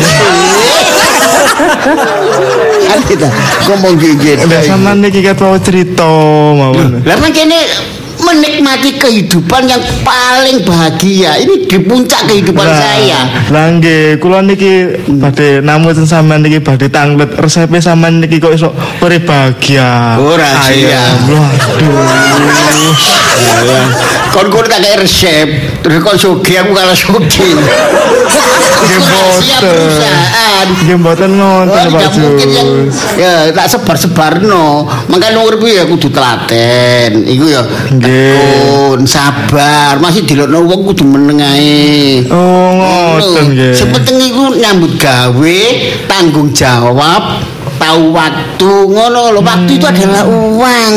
[2.87, 3.29] Kan kita
[3.71, 3.95] ngomong.
[3.97, 6.07] Lah sampean niki ket mau cerita
[6.57, 7.01] mawon.
[7.03, 7.61] Lah makanya
[8.27, 11.39] menikmati kehidupan yang paling bahagia.
[11.39, 13.21] Ini di puncak kehidupan Lah, saya.
[13.55, 18.75] Lah nggih, kula niki badhe namun sampean niki badhe tanglet resepe sampean niki kok iso
[18.99, 20.19] urip bahagia.
[20.19, 20.99] Oh, rahasia.
[20.99, 21.31] Ayam.
[21.31, 22.17] Waduh.
[24.35, 25.49] Kon kon tak kayak resep,
[25.81, 27.57] terus kon soge aku kalah boten.
[29.57, 30.67] perusahaan.
[30.97, 32.97] Mboten ngoten Oh, Pak Jus.
[33.17, 34.89] ya tak sebar-sebarno.
[35.09, 37.25] Makanya urip ya kudu telaten.
[37.25, 37.63] Iku ya
[38.17, 40.01] Tekun, sabar.
[40.01, 42.25] Masih dilokno wong kudu meneng ae.
[42.33, 43.73] Oh, ngoten nggih.
[43.77, 45.61] Sepenting iku nyambut gawe,
[46.09, 47.45] tanggung jawab,
[47.77, 49.41] tahu waktu ngono lho.
[49.45, 50.93] Waktu itu adalah uang.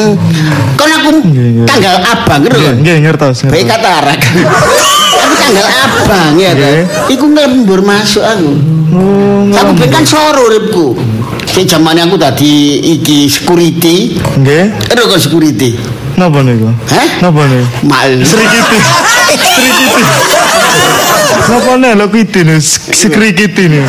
[0.80, 2.56] Kan aku Nggih, tanggal abang gitu.
[2.80, 3.44] Nggih, ngertos.
[3.52, 3.84] Baik ngertos.
[3.84, 4.20] katarak.
[5.20, 6.88] aku tanggal abang ya kan.
[7.12, 8.52] Iku ngelembur masuk aku.
[8.90, 10.96] Oh, Aku ben kan soro uripku.
[11.50, 14.70] Sing zamane aku dadi iki security, Nggih.
[14.94, 15.99] kok security.
[16.20, 16.68] Napa niku?
[16.92, 17.10] Hah?
[17.24, 17.66] Napa niku?
[17.88, 18.12] Mal.
[18.28, 18.78] Serikiti.
[19.08, 19.56] Serikiti.
[21.48, 22.60] Napa nih lo kiti nih?
[22.92, 23.88] Serikiti nih.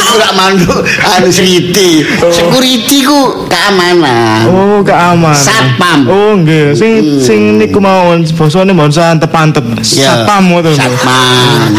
[0.00, 0.72] Iku lak mandu
[1.12, 2.08] anu security.
[2.32, 4.48] Security ku keamanan.
[4.48, 5.36] Oh, keamanan.
[5.36, 6.08] Satpam.
[6.08, 6.72] Oh, nggih.
[6.72, 9.60] Sing sing niku mawon basane mohon santep-antep.
[9.84, 10.72] Satpam ngoten.
[10.72, 10.80] lho.
[10.80, 11.76] Satpam.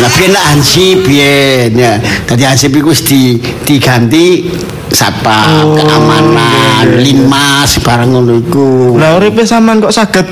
[0.00, 2.00] Nah, biyen nak Hansip biyen ya.
[2.24, 3.36] Dadi Hansip iku di
[3.68, 4.48] diganti
[4.92, 8.96] satpam, Oh, keamanan, limas barang ngono iku.
[8.96, 10.28] Lah uripe sampean kok saged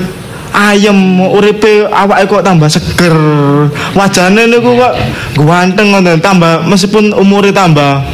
[0.52, 3.16] ayem uripe awake kok tambah seger.
[3.92, 4.94] Wajane niku kok
[5.36, 8.04] ganteng ngoten tambah meskipun umure tambah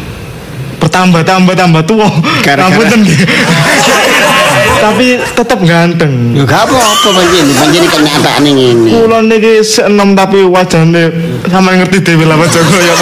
[0.83, 2.09] bertambah tambah tambah tua.
[2.43, 3.19] Ngapunten nggih.
[4.77, 6.37] Tapi tetep ganteng.
[6.37, 8.91] Ya gak apa-apa pancen, pancen kenyataane ngene.
[8.93, 11.11] Kula niki seenom tapi wajane
[11.49, 12.95] sama ngerti dhewe lah wajah kaya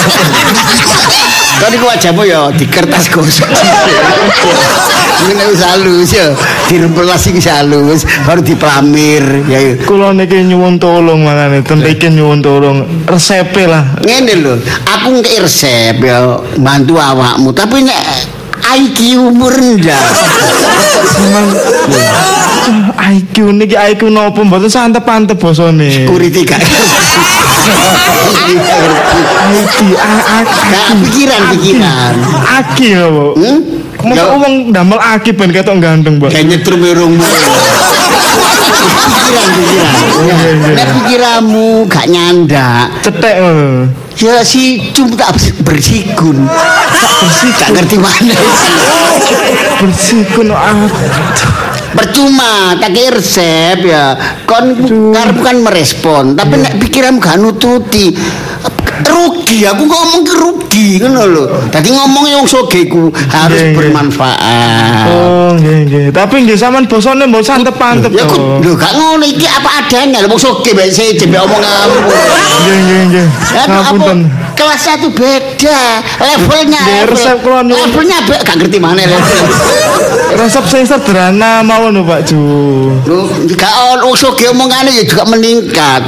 [1.54, 3.46] Kan iku wajahmu ya di kertas gosok.
[5.24, 6.36] Ngene wis halus ya,
[6.68, 9.58] dirempelasi wis halus, baru diplamir ya.
[9.62, 9.72] ya.
[9.86, 13.96] Kula niki nyuwun tolong mangane tentike nyuwun tolong resepe lah.
[14.04, 20.04] Ngene lho, aku ngek resep ya bantu awakmu, tapi nek IQ umur rendah.
[21.20, 21.46] Memang
[22.96, 26.08] IQ niki IQ nopo mboten santep-antep basane.
[26.08, 26.60] Kuriti gak.
[29.52, 29.78] IQ
[31.04, 32.14] pikiran-pikiran.
[32.58, 33.24] aki lho, Bu.
[34.04, 34.36] Masa Ya.
[34.36, 36.28] wong damel aki ben ketok ganteng, Mbak.
[36.28, 37.24] Kayak nyetrum irungmu.
[39.04, 39.92] Pikiran-pikiran.
[40.24, 40.74] iya, iya.
[40.76, 43.88] Nek pikiranmu gak nyandak, Cetek ngono.
[44.14, 45.32] ya si cum tak
[45.64, 46.44] bersikun.
[47.58, 48.36] Gak ngerti mana.
[49.80, 50.92] Bersikun aduh.
[51.94, 54.18] Percuma, tak kira resep ya.
[54.44, 54.74] Kon
[55.14, 58.12] karep kan merespon, tapi nek pikiranmu gak nututi.
[59.02, 61.44] Rugi, aku ngomong ke rugi ngono lho.
[61.72, 63.74] Tadi ngomongnya wong sogeku harus iya.
[63.74, 65.10] bermanfaat.
[65.10, 66.04] Oh, nggih nggih.
[66.14, 70.30] Tapi nggih sampean bosone mbok santep-antep Ya kok lho gak ngono iki apa adanya lho
[70.30, 71.98] wong soge bae saya jembe omonganmu.
[72.62, 73.26] Nggih nggih nggih.
[73.54, 74.18] Apa Ngapunten.
[74.54, 75.80] kelas satu beda
[76.22, 79.46] levelnya Nggih, level- resep kula levelnya be, gak ngerti mana level
[80.38, 82.38] Resep sing sederhana mawon lho, Pak Ju.
[83.02, 83.18] lu
[83.58, 86.02] gak ono soge omongane ya juga meningkat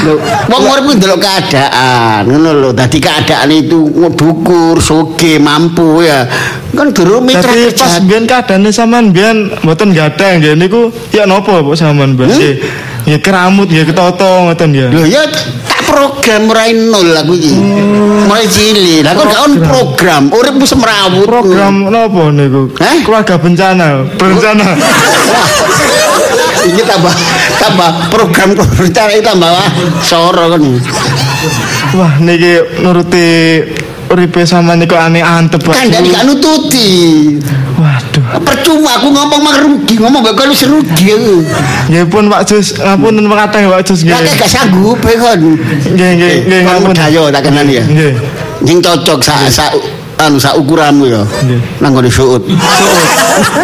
[0.00, 0.16] Lho,
[0.48, 3.84] wong urip ku ndelok keadaan ngono lho dadi keadaan itu
[4.16, 6.24] dukur soge mampu ya
[6.72, 11.28] kan durung mitra Jadi pas kerja biyen keadaane sampean biyen mboten gadah nggih niku ya
[11.28, 12.26] napa Pak sampean Mbak?
[12.26, 12.36] Hmm?
[12.38, 12.54] Nggih.
[13.00, 14.86] Nggih keramut nggih ketoto ngoten ya.
[14.88, 17.52] Lho ya tak program mulai nol aku iki.
[18.24, 19.02] Mulai cilik.
[19.04, 21.26] Lah kok gak on program, uripmu semrawut.
[21.26, 22.70] Program napa niku?
[22.78, 23.02] Hah?
[23.02, 24.66] Keluarga bencana, berencana.
[26.60, 27.14] Ini tambah
[27.56, 29.70] tambah program rencana itu tambah wah
[30.04, 30.62] soro kan.
[31.96, 33.26] Wah, niki nuruti
[34.10, 35.62] uripe sampean niku aneh antep.
[35.64, 36.90] Kan gak nututi.
[37.80, 38.44] Waduh.
[38.44, 41.16] Percuma aku ngomong mah rugi, ngomong gak kalau serugi.
[41.88, 44.14] Nggih pun Pak Jus, ngapunten makateh Pak Jus nggih.
[44.20, 45.40] Kakek gak sanggup ya kan.
[45.96, 46.90] Nggih nggih nggih Kan ngapunten.
[46.92, 47.82] medayo tak kenal ya.
[47.86, 48.12] Nggih.
[48.60, 49.72] Yang cocok sa sa
[50.26, 51.22] anu sa ukuranmu ya.
[51.24, 51.60] Nggih.
[51.80, 52.42] Nang ngene suut.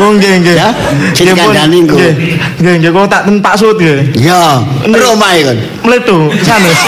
[0.01, 0.57] Oh nggih nggih.
[0.57, 0.73] Ya,
[1.13, 2.01] sing kandhani engko.
[2.01, 2.81] Nggih.
[2.81, 4.17] Nggih kok tak ten Pak Sud nggih.
[4.17, 5.57] Ya, rumah kan.
[5.85, 6.79] Meletu sanes.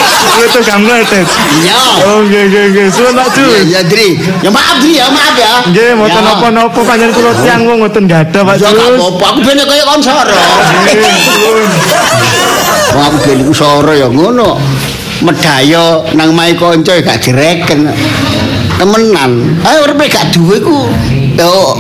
[0.41, 1.27] Meletu gam meletet.
[1.61, 1.81] Ya.
[2.09, 2.87] Oh nggih nggih nggih.
[2.89, 3.69] Suwun Pak Jus.
[3.69, 4.17] Ya, ya Dri.
[4.41, 5.53] Ya maaf Dri ya, maaf ya.
[5.69, 9.85] Nggih, mboten napa-napa panjenengan kula tiyang wong mboten gadah Pak Ya apa-apa, aku bene kaya
[9.85, 10.33] kon soro.
[10.33, 11.69] Suwun.
[12.97, 14.57] Wong aku bene iku soro ya ngono.
[15.19, 17.91] Medayo nang mai kanca gak direken.
[18.79, 19.59] Temenan.
[19.67, 20.87] Ayo uripe gak duwe ku
[21.35, 21.79] yo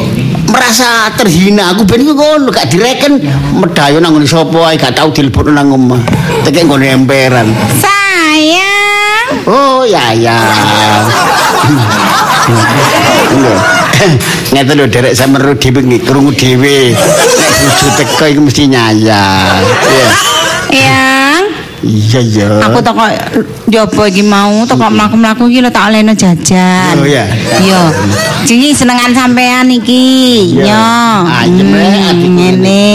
[0.51, 3.23] merasa terhina aku ben ngono gak direken
[3.55, 6.03] medayo nang ngene sapa ae gak tau dilebokno nang omah.
[6.43, 7.55] Tekek nggone emperan.
[7.79, 9.47] Sayang.
[9.47, 10.39] Oh ya ya.
[14.51, 16.99] Ngeten lho derek ro dhewe nggih krungu dhewe.
[17.39, 19.63] Nek bojo teko iku mesti nyayang.
[19.87, 20.11] Iya.
[20.69, 21.18] Yang
[21.79, 22.47] Iya iya.
[22.67, 23.07] aku toko
[23.71, 26.99] jopo iki mau toko mlaku-mlaku iki lho tak olehno jajan.
[26.99, 27.31] Oh, iya.
[27.63, 27.83] Iya.
[28.43, 30.59] Jadi senengan sampean iki.
[30.59, 30.67] Iya.
[30.67, 30.91] Yo.
[31.55, 32.35] Hmm, adikku.
[32.35, 32.91] Ngene.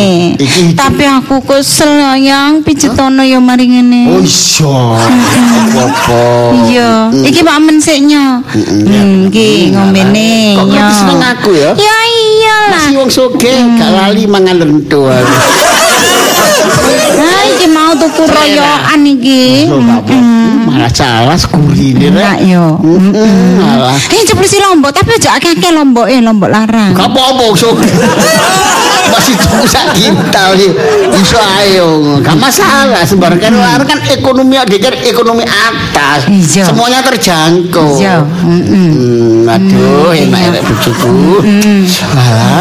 [0.76, 4.04] Tapi aku kesel ya, yang pijetono ya mari ngene.
[4.12, 4.76] Oh iya.
[5.74, 6.24] Apa-apa.
[6.68, 6.92] Iya,
[7.24, 8.44] iki Pak Men siknya.
[8.44, 10.60] Hmm, iki ngombene.
[10.60, 10.88] Kok Yo.
[10.92, 11.72] seneng aku ya?
[11.80, 12.84] Ya iyalah.
[12.84, 15.08] Masih wong soge gak lali mangan lento.
[17.64, 19.72] Iki mau tuku royokan iki.
[20.68, 20.92] Malah
[21.48, 22.52] kurine Enak rek.
[22.52, 22.76] yo.
[22.84, 23.96] Heeh, Alah.
[23.96, 26.92] Ini ceplusi lombok, tapi aja akeh-akeh lombok eh, lombok larang.
[26.92, 27.88] Gak apa-apa soge.
[29.14, 30.76] Masih tuku sak kintal iki.
[31.16, 36.28] Iso ayo, gak masalah sembarang kan orang kan ekonomi dia kan ekonomi atas.
[36.28, 36.68] Iya.
[36.68, 37.96] Semuanya terjangkau.
[37.96, 38.28] Iya.
[38.44, 41.40] Hmm, aduh, enak enak bojoku.
[42.12, 42.60] Alah.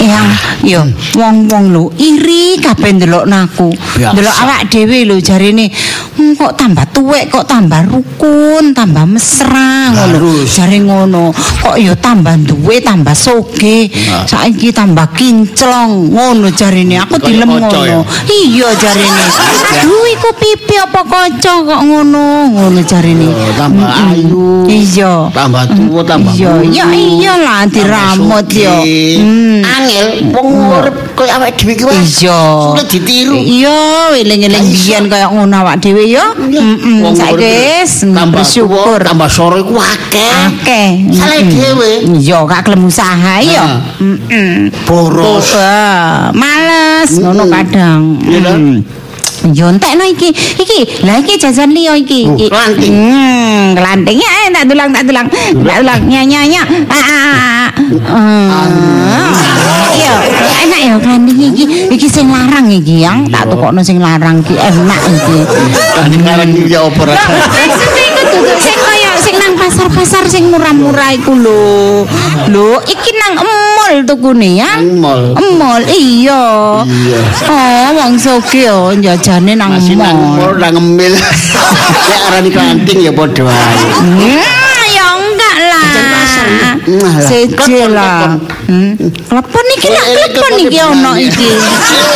[0.00, 0.28] Yang
[0.64, 0.80] yo
[1.20, 3.68] wong-wong lho iri kabeh ndelok naku.
[4.00, 4.12] Biasa.
[4.16, 10.42] Ndelok awak dhewe lho jarine Hmm, kok tambah tuwek kok tambah rukun tambah mesra ngono.
[10.44, 14.26] jare ngono kok ya tambah duwe tambah soge Nah.
[14.26, 18.02] saiki tambah kinclong ngono jarine aku dilem ngono.
[18.26, 19.24] iya jarine
[19.70, 24.66] aduh iku pipi apa kaca kok ngono ngono jarine Oh, tambah ayu.
[24.66, 25.30] iya.
[25.30, 26.72] Tambah tua tambah iya bulu.
[26.74, 28.76] ya iyalah diramut yo
[29.20, 29.62] Hmm.
[29.62, 32.40] angel wong urip koyo awake dhewe iki wis iya.
[32.74, 33.36] Sulit ditiru.
[33.36, 33.78] Iya
[34.16, 39.28] eling-eling biyen kaya ngono awak dhewe yo heeh Wong saiki wis tambah bersyukur tua, tambah
[39.28, 41.52] sore iku akeh akeh salah Mm-mm.
[41.52, 48.16] dhewe iya gak gelem usaha heeh boros Ah, males ngono kadang.
[48.22, 48.82] Mm.
[49.56, 50.28] Yo entekno iki.
[50.32, 52.28] Iki, lah iki jajan liya iki.
[52.28, 52.46] Oh, iki.
[52.52, 52.92] kelanting.
[52.92, 55.26] Hmm, kelanting ya, eh, tak tulang, tak tulang.
[55.32, 56.62] Tak tulang, nya nya nya.
[56.92, 57.68] Ah, ah,
[58.12, 59.59] ah.
[61.52, 61.90] Iki.
[61.90, 65.38] Iki sing larang iki, yang tak tukokno sing larang iki enak iki.
[66.50, 71.32] iki apa Lah, rasane maksudnya iku duduk sing kaya sing nang pasar-pasar sing murah-murah iku
[71.34, 72.04] lho.
[72.50, 74.80] Lho, iki nang emol tukune ya.
[74.80, 75.34] Mall.
[75.34, 76.82] Emol, iya.
[76.84, 77.20] Iya.
[77.48, 80.60] Oh, wong soge yo jajane nang masih nang mall emol.
[80.60, 81.14] nang ngemil
[82.10, 84.59] nek arani kanting ya padha wae
[86.82, 87.14] Nah, lah.
[87.20, 88.20] Seje Klepon, lah.
[88.64, 88.92] Hmm.
[89.20, 91.26] Klepon iki lah, Eh, eh, klepon klepon iki iki ono benangnya.
[91.26, 91.50] iki.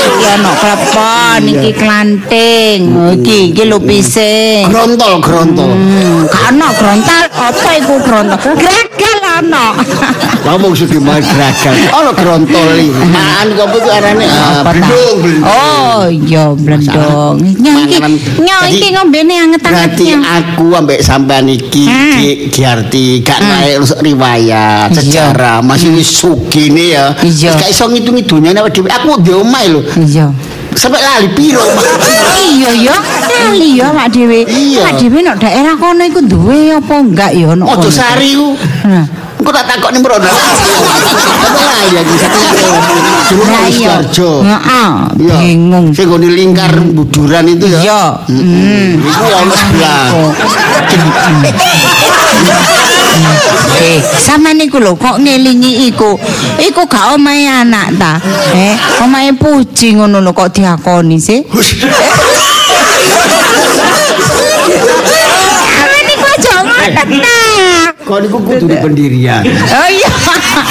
[0.04, 2.80] Iki ono klepon, iki klanting.
[2.90, 4.62] Oh, Iki iki lho pising.
[4.66, 8.38] grontol grontol Hmm, kana grontal apa iku grontal?
[8.54, 9.66] Gregal ana.
[10.44, 14.86] ngomong sudah mau geragal ono grontol iki maan kok itu arane ah, Apa ta?
[14.86, 17.34] blendong blendong Oh, iya blendong.
[17.40, 18.12] Nyong iki Manganan.
[18.38, 20.22] nyong Jadi, iki ngombene anget-anget Berarti nyong.
[20.24, 22.12] aku ambek sampean iki Hmm.
[22.14, 24.53] di diarti gak naik riwayat
[24.90, 27.14] sejarah masih wis sugine ya.
[27.20, 27.56] Iya.
[27.58, 28.88] Gak iso ngitung dunyane awake dhewe.
[28.90, 29.80] Aku di omahe lho.
[29.98, 30.30] Iya.
[30.74, 31.62] Sampai lali piro.
[32.34, 32.96] Iya ya,
[33.30, 34.42] kali ya Dewi.
[34.44, 34.82] Iya.
[34.84, 38.58] Pak Dewi nek daerah kono iku duwe apa enggak ya nek Ojo sari ku.
[39.38, 40.24] Engko tak takokne mrono.
[41.44, 42.38] Apa lali aku satu
[43.68, 43.68] iya.
[43.68, 44.30] Sidoarjo.
[44.40, 44.90] Heeh,
[45.20, 45.92] bingung.
[45.92, 47.80] Sing nggone lingkar buduran itu ya.
[47.84, 48.02] Iya.
[48.24, 49.04] Hmm.
[49.04, 50.08] Iku ya ono sebelah.
[53.84, 56.18] Eh, sama niku lho kok ngelingi iku.
[56.58, 58.12] Iku gak omahe anak ta.
[58.54, 58.74] Eh,
[59.04, 61.40] omahe puji ngono lho kok diakoni sih.
[65.82, 67.02] Awe niku aja ngono ta.
[68.04, 69.40] Kau niku kudu di pendirian.
[69.48, 70.10] Oh iya.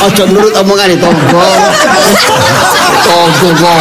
[0.05, 1.41] Ojo nurut omongan itu tonggo.
[3.09, 3.73] Tonggo tonggo.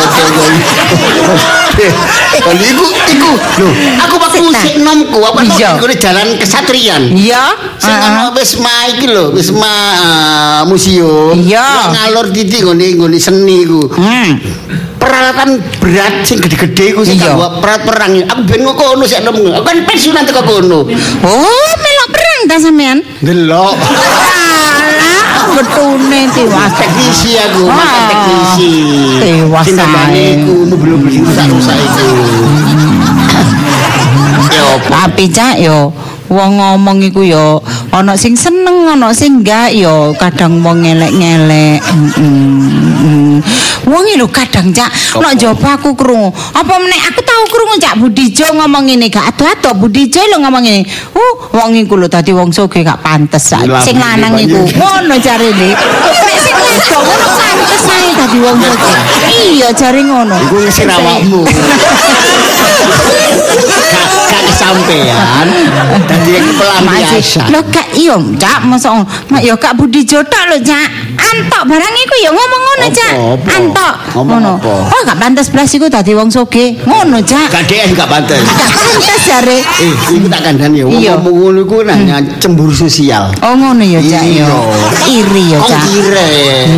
[2.32, 3.68] Kalau iku iku lho,
[4.00, 5.70] aku waktu musik nomku, apa Iya.
[5.80, 7.12] mau jalan kesatrian.
[7.12, 7.44] Iya.
[7.76, 11.36] Sing ana Wisma iki lho, Wisma eh, museum.
[11.36, 11.92] Iya.
[11.92, 13.84] Ngalor titik ngene ngene seni iku.
[13.88, 14.40] Hmm.
[14.96, 18.10] Peralatan berat sing gede-gede iku sing kanggo perang perang.
[18.32, 19.44] Aku ben kok kono sik nemu.
[19.60, 20.88] Aku kan pensiunan teko kono.
[21.24, 21.72] Oh,
[22.52, 23.00] ta sampean?
[23.24, 23.72] Delok.
[23.80, 26.72] Alah, betune tiwas.
[26.76, 27.64] teknisi aku,
[28.12, 28.72] teknisi.
[29.16, 30.36] Tewas ae.
[30.36, 32.08] iku mobil-mobil sing rusak-rusak iku.
[34.52, 35.08] Ya apa?
[35.08, 35.96] Tapi cak yo
[36.28, 41.80] wong ngomong iku yo ana sing seneng ana sing enggak yo kadang wong ngelek-ngelek.
[41.88, 43.40] Mm-mm.
[43.40, 43.40] Wong
[43.83, 46.31] iki lho kadang cak nek njaba aku krungu.
[46.31, 50.87] Apa meneh aku tahu krungu cak Budijo ngomong ngene gak ado-ado Budijo lho ngomong ngene.
[51.14, 53.66] Uh, wong iku lho dadi wong soge gak pantes sak.
[53.83, 55.75] Sing lanang iku ngono jarene.
[55.75, 58.95] Nek sing wedok ngono pantes ae dadi wong soge.
[59.33, 60.37] Iya jare ngono.
[60.47, 61.42] Iku ngisir awakmu.
[61.42, 61.90] Gak
[64.31, 65.47] gak kesampean.
[66.07, 67.51] Dadi iki pelampiasan.
[67.51, 70.88] Lho kak iya cak masa mak ya kak Budi Jotok lho cak
[71.23, 73.12] antok barang iku ya ngomong ngono cak
[74.12, 74.52] Ngomong ngono
[74.87, 78.42] oh gak pantas belas iku dadi wong soge ngono cak Gak DS gak pantes.
[78.44, 80.85] gak pantas jare Eh, iku tak kandhani ya.
[80.85, 81.14] Wong Iya.
[81.16, 83.32] ngono iku nanya cemburu sosial.
[83.40, 84.46] oh ngono ya cak ya
[85.08, 85.85] iri ya cak?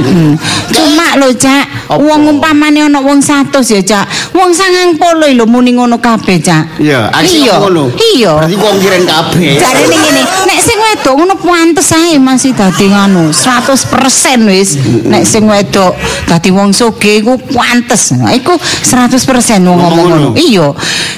[0.04, 0.34] Hmm.
[0.70, 4.04] Cuma lho Cak, wong umpamane ana wong 100 ya Cak.
[4.32, 6.78] Wong 90 lho muni ngono kabeh Cak.
[6.80, 7.58] Iya, aksi Iya.
[7.60, 7.90] ngono.
[7.94, 8.32] Iya.
[8.38, 9.58] Berarti wong kiren kabeh.
[9.58, 14.78] Jarene ngene, nek sing wedok ngono pantes ae masih dadi ngono 100% wis.
[15.04, 15.94] Nek sing wedok
[16.26, 18.12] dadi wong soge iku pantes.
[18.12, 20.28] Nah, Iku 100% wong ngomong ngono.
[20.36, 20.68] Iya.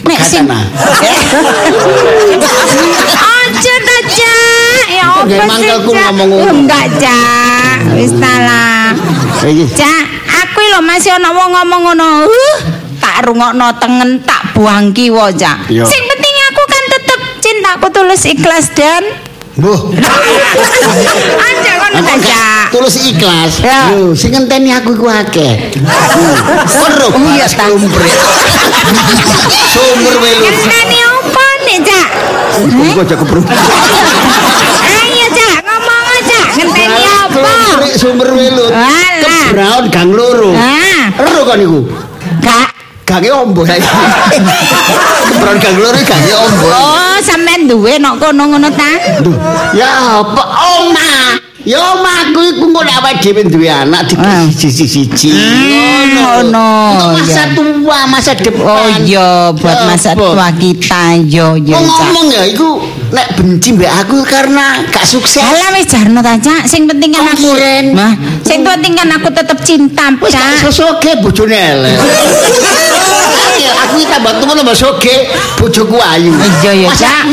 [0.07, 0.46] Nek sing
[3.26, 4.87] Aja ta, Cak.
[4.94, 6.50] Ya apa sih, ngomong ngono?
[6.55, 7.98] Enggak, Cak.
[7.98, 8.94] Wis ta lah.
[9.42, 9.66] Iki.
[9.74, 10.05] Cak,
[10.46, 12.09] aku lho masih ana wong ngomong ngono.
[12.31, 12.57] Uh,
[13.03, 15.66] tak rungokno tengen tak buang kiwa, Cak.
[15.66, 15.82] Iya.
[15.82, 19.03] Sing penting aku kan tetep cintaku tulus ikhlas dan
[19.57, 19.88] Mbuh.
[21.87, 22.26] aja ngono ta, Cak.
[22.26, 23.53] gak tulus ikhlas.
[23.62, 23.80] Ya.
[23.95, 25.70] Lho, sing ngenteni aku iku akeh.
[26.66, 27.66] Seru Iya, ta.
[29.70, 30.43] Sumur welu.
[30.43, 32.07] Ngenteni apa nih, Cak.
[32.66, 33.47] Kok aja keprung.
[33.47, 36.41] Ayo, Cak, ngomong aja.
[36.57, 37.53] Ngenteni apa?
[37.80, 38.72] Klik sumber welut.
[38.72, 39.45] Alah.
[39.47, 40.51] Kebraon gang loro.
[40.57, 41.80] Ah, Ero kan iku.
[42.43, 42.68] Kak.
[43.07, 43.87] Gange ombo saiki.
[45.30, 46.66] Kebraon gang loro gange ombo.
[46.66, 48.91] Oh, sampean duwe nok kono ngono ta?
[49.72, 50.43] Ya apa
[50.80, 51.05] oma?
[51.66, 54.46] Ya omahku iku nek awake dhewe duwe anak Ah.
[54.46, 55.34] dikasih siji-siji.
[56.14, 56.70] ngono,
[57.18, 57.54] masa ya.
[57.58, 58.70] tua, masa depan.
[58.70, 62.78] Oh iya, buat masa tua kita yo yo, ngomong ya iku
[63.10, 65.42] nek benci mbek aku karena gak sukses.
[65.42, 66.70] Alah wis jarno ta, Cak.
[66.70, 67.50] Sing penting kan Oh, aku.
[67.98, 68.14] Mah,
[68.46, 70.70] sing penting kan aku tetep cinta, Wis Cak.
[70.70, 71.98] sosoke bojone elek.
[73.86, 75.16] Aku iki tambah tuwa tambah soge
[75.58, 76.30] bojoku ayu.
[76.62, 77.24] Iya, Masa Cak.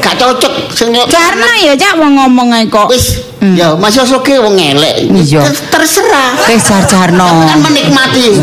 [0.00, 2.88] Gak cocok sing Jarno ya, Cak, wong ngomong ae kok.
[2.88, 3.20] wis
[3.54, 5.06] ya masih soge wong elek.
[5.12, 5.46] Iya.
[5.46, 6.34] Ter- Terserah.
[6.50, 7.28] Wis jar jarno.
[7.46, 8.32] Kan menikmati.
[8.32, 8.42] Ya,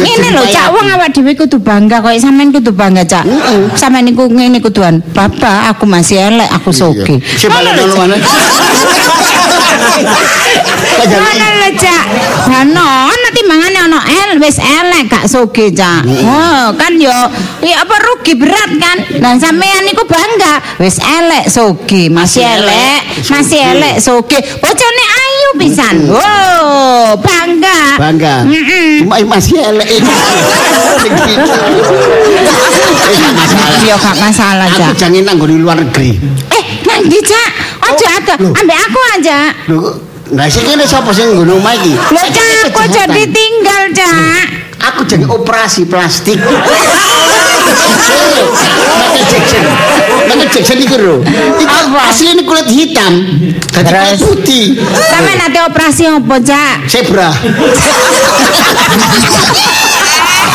[0.00, 3.24] Ngene lho, jumpai Cak, wong awak dhewe kudu bangga kok sampean kudu bangga, Cak.
[3.76, 5.04] Sampean niku ngene kuduan.
[5.14, 7.20] Bapak, aku masih elek, aku soge.
[7.20, 8.16] Ngono lho, nang mana?
[11.06, 12.04] Ngono lho, Cak.
[12.50, 13.09] Ono ana timbangane ono
[14.10, 16.02] el wis elek gak soge, Cak.
[16.26, 17.14] Oh, kan yo
[17.62, 18.98] ya apa rugi berat kan.
[19.22, 23.00] Lah sampean niku bangga wis elek soge, masih elek,
[23.30, 24.38] masih elek soge.
[24.58, 25.96] Bojone ayu pisan.
[26.10, 27.78] Oh, bangga.
[27.98, 28.34] Bangga.
[29.00, 29.86] Cuma masih elek.
[29.88, 30.00] Eh,
[33.20, 33.78] gak masalah.
[33.84, 34.98] Yo gak masalah, Aku Cak.
[34.98, 36.10] jangan nang di luar negeri.
[36.50, 37.50] Eh, nanti Cak.
[37.90, 39.38] Ojo Oh, ada, ambek aku aja.
[39.66, 39.78] Lho,
[40.30, 41.90] Nah, sing kene sapa sing nggono omah iki?
[41.90, 42.94] Loh, Cak, Kejahatan.
[42.94, 44.46] jadi tinggal, Cak.
[44.80, 46.38] Aku jadi operasi plastik.
[49.10, 49.64] Michael Jackson.
[50.24, 51.16] Michael Jackson iku lho.
[51.58, 52.08] Iku Apa?
[52.08, 53.12] asline kulit hitam.
[53.68, 54.64] Dadi kulit putih.
[54.80, 56.76] Sampe nanti operasi apa, Cak?
[56.86, 57.28] Zebra.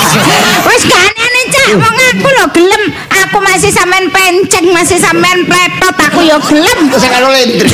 [0.69, 1.69] Wis gak aneh, Cak.
[1.75, 2.83] Wong aku lho gelem.
[3.25, 6.79] Aku masih sampean penceng, masih sampean pletot, aku yo gelem.
[6.93, 7.69] Saya kalau lentri.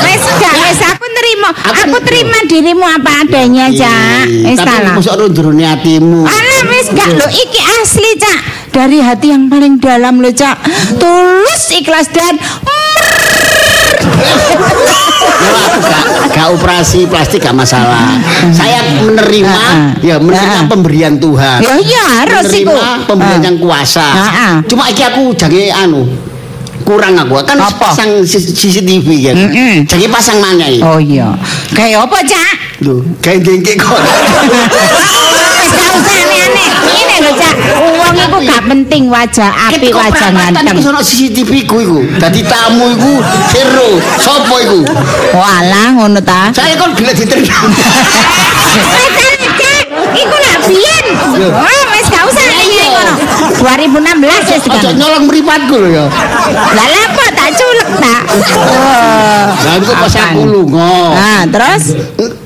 [0.00, 1.48] Wis gak, wis aku nerima.
[1.84, 4.24] Aku terima dirimu apa adanya, Cak.
[4.28, 4.94] Wis Tapi salah.
[4.94, 6.20] mosok ndurune atimu.
[6.24, 8.38] Alah wis gak lo iki asli cak
[8.70, 10.56] dari hati yang paling dalam lo cak
[10.96, 12.38] tulus ikhlas dan
[15.80, 18.16] gak, gak operasi plastik gak masalah.
[18.50, 19.88] Saya menerima Ah, ah.
[19.98, 21.58] ya menerima Ah, pemberian Tuhan.
[21.58, 24.06] ya iya harus menerima pemberian yang kuasa.
[24.64, 26.04] Cuma iki aku jange anu
[26.80, 27.92] kurang aku kan Apa?
[27.92, 29.36] pasang CCTV kan.
[29.38, 29.74] Mm-mm.
[29.84, 30.80] Jange pasang mana iki.
[30.80, 31.28] oh iya
[31.70, 33.92] kayak apa cak Lho, kayak dengke kok.
[35.70, 37.54] gak usah aneh-aneh ini lo cak
[38.10, 41.98] uang iku gak penting wajah api wajah ganteng iku sono CCTV ku iku.
[42.18, 43.22] Dadi tamu iku
[43.54, 44.02] zero.
[44.18, 44.80] Sopo iku?
[45.30, 46.90] walah ngono ta Saya kon.
[46.98, 47.38] Wes cak
[50.10, 51.06] iku lah biyen
[51.54, 53.14] oh wis gak usah aneh ngono
[53.62, 56.04] 2016 wis Aja kan nyolong mripatku lho ya.
[56.74, 58.22] lah lah apa tak culek tak
[59.60, 60.94] Lah iku pas aku lunga.
[61.14, 61.94] nah terus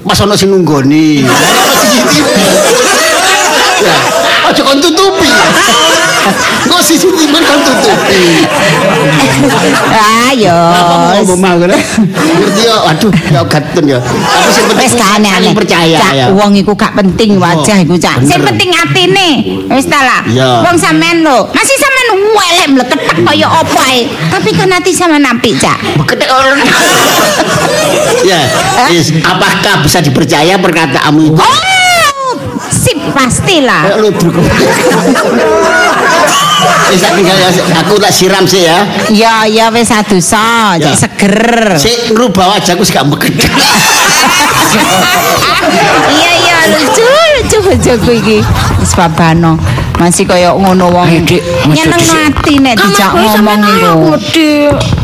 [0.04, 1.24] Pas ono sing nunggoni.
[3.80, 3.96] Ya,
[4.52, 5.23] aja kon tutupi.
[6.64, 8.24] Kok CCTV kon tutupi.
[10.32, 10.56] ayo
[11.20, 11.76] ngomong mah ngono?
[11.76, 13.98] Ngerti ya, waduh, ya gatun ya.
[14.00, 16.26] Tapi sing penting Wis saling percaya Cak, ya.
[16.32, 18.24] wong iku gak penting wajah iku, Cak.
[18.24, 19.28] Sing penting atine.
[19.68, 20.22] Wis ta lah.
[20.24, 20.64] Iya.
[20.64, 24.00] Wong sampean lho, masih sampean welek mleketek kaya apa ae.
[24.32, 25.76] Tapi kan hati sampean apik, Cak.
[26.00, 26.58] Beketek orang.
[28.24, 28.40] ya,
[29.28, 31.38] apakah bisa dipercaya perkataanmu itu?
[31.38, 31.56] Oh,
[32.84, 33.96] sip pastilah.
[33.96, 34.36] Ludruk.
[36.92, 37.36] Wis tak tinggal
[37.80, 38.84] aku tak siram sih ya.
[39.08, 40.92] Ya, ya wis adosa, Ya.
[40.92, 41.80] cek seger.
[41.80, 43.48] Sik ngrubah wajahku sik gak bekedek.
[46.04, 47.08] Iya, iya lucu,
[47.40, 48.38] lucu bojoku iki.
[48.78, 49.56] Wis babano.
[49.98, 51.06] Masih kaya ngono wong.
[51.24, 53.96] Dik, Nyeneng ati nek dijak ngomong iku.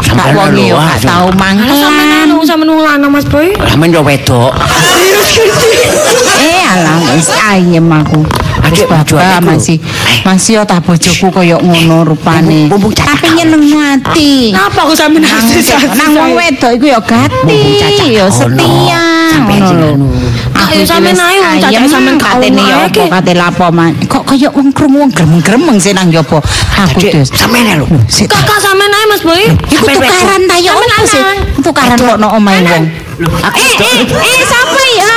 [0.02, 2.42] Sampeyan wong yo gak tau Sampeyan mangan.
[2.42, 3.54] sampeyan wong lanang Mas Boy.
[3.54, 4.50] Ramen yo wedok.
[6.40, 8.26] Eh alah wis ayem aku.
[8.60, 9.48] Adik, bojo baba adikku.
[9.48, 9.76] masih
[10.26, 12.68] masih yo tak bojoku koyo ngono rupane.
[12.68, 14.50] Tapi nyeneng ati.
[14.52, 15.24] Napa aku sampeyan
[15.94, 17.62] Nang wong wedok iku yo gati,
[18.10, 19.06] yo setia.
[19.40, 20.10] Ngono
[20.74, 23.92] yo sampeyan ae wong cacak sampeyan gak katene omah apa kate lapo man.
[24.06, 26.38] Kok koyo wong krungu wong gremeng-gremeng sih nang jopo.
[26.78, 27.28] Aku Dik, des.
[27.34, 27.86] sampeyan lho.
[28.30, 29.42] Kakak sampeyan ae Mas Boy.
[29.70, 31.22] Iku tukaran ta yo opo sih?
[31.62, 32.84] Tukaran kok no omahe wong.
[33.20, 35.12] Aku Eh, eh, eh, sapa ya?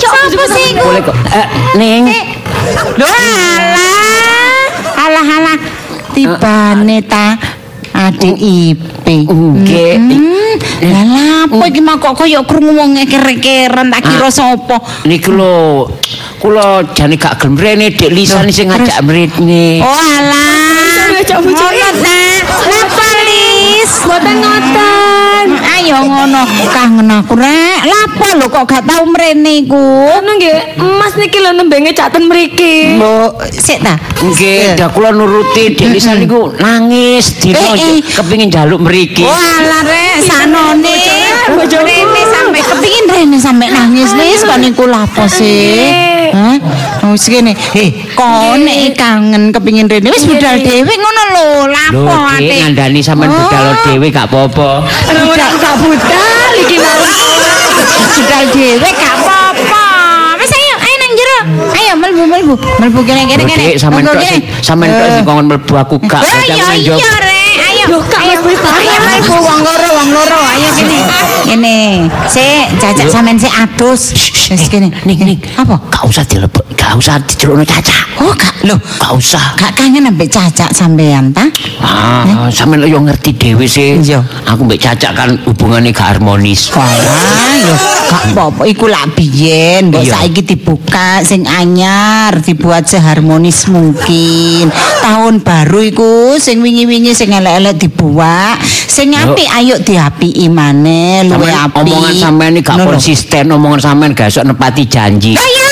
[0.00, 0.82] Sapa sih iku?
[0.84, 1.16] boleh kok.
[1.32, 1.46] Eh,
[1.78, 2.04] Ning.
[2.10, 2.24] Eh,
[2.98, 4.64] Lho alah.
[5.00, 5.58] Alah alah.
[6.10, 7.38] Tibane ta
[8.08, 9.14] adik Ipe.
[9.28, 9.92] Nggih.
[10.00, 14.76] Hmm, Lah lapo iki mah kok koyo krungu wong eker-ekeran tak kira sapa?
[15.04, 15.88] Niku lho,
[16.40, 19.84] kula jane gak gelem rene Dik Lisan sing ngajak mrene.
[19.84, 21.12] Oh alah.
[21.20, 22.29] ngajak bojone.
[23.60, 23.92] Ngono Lis?
[24.00, 25.46] Mboten ngoten.
[25.76, 26.40] Ayo ngono
[26.72, 27.80] kangen aku rek.
[27.84, 29.84] Lapa lho kok gak tau mrene iku?
[30.16, 32.96] Anu nggih, Mas niki lho nembe ngecaten mriki.
[32.96, 33.96] Mbok sik ta.
[34.20, 38.00] Nggih, dah kula nuruti Dek Lisa niku nangis dino Eh, eh.
[38.00, 39.24] kepengin njaluk mriki.
[39.24, 40.96] Oh alah rek sanone.
[41.60, 45.92] Rene sampe kepingin Rene sampe nangis Lis kon niku lapo sih?
[46.32, 46.56] Hah?
[47.10, 47.58] Oh wis kene.
[47.74, 51.46] Eh, kon nek kangen kepingin Rene wis budal dhewe ngono lho.
[51.66, 52.56] Lho, Lapo Dek ate.
[52.62, 54.86] ngandani sampean budal dhewe gak apa-apa.
[55.10, 57.02] Ora gak budal iki mau.
[58.14, 59.82] budal dhewe gak apa-apa.
[60.38, 61.38] Wis ayo, ayo nang jero.
[61.74, 62.54] Ayo mlebu mlebu.
[62.78, 63.64] Mlebu kene kene Lho, kene.
[63.74, 64.22] Sampean tok
[64.62, 66.22] sampean tok sing kongkon mlebu aku gak.
[66.22, 67.00] Oh Jangan iya menjawab.
[67.02, 67.38] iya rek.
[67.70, 67.84] Ayo.
[67.90, 68.38] Loh, Kak, ayo.
[68.38, 68.86] mlebu bareng.
[68.86, 70.40] Ayo mlebu wong loro wong loro.
[70.54, 70.98] Ayo kene.
[71.42, 71.76] Kene.
[72.30, 74.14] Sik, jajak sampean sik adus.
[74.46, 74.94] Wis kene.
[75.02, 75.38] Ning ning.
[75.58, 75.74] Apa?
[75.90, 77.94] Gak usah dilebok, gak usah dicelukno caca.
[78.18, 78.74] Oh, gak lho.
[78.74, 79.54] Gak usah.
[79.54, 81.46] Gak kangen ambek cacak sampean ta?
[81.78, 84.02] Ah, sampean yo ngerti dhewe sih.
[84.02, 84.18] Iya.
[84.50, 86.66] Aku mbek cacak kan hubungannya gak harmonis.
[86.74, 86.90] Wah,
[87.62, 87.74] yo
[88.10, 94.74] gak apa-apa iku lak biyen, mbok saiki dibuka sing anyar, dibuat seharmonis mungkin.
[94.74, 101.86] Tahun baru iku sing wingi-wingi sing elek-elek dibuat, sing apik ayo diapiki maneh, luwe apik.
[101.86, 105.38] omongan sampean gak konsisten, omongan sampean gak iso nepati janji.
[105.38, 105.69] Apa?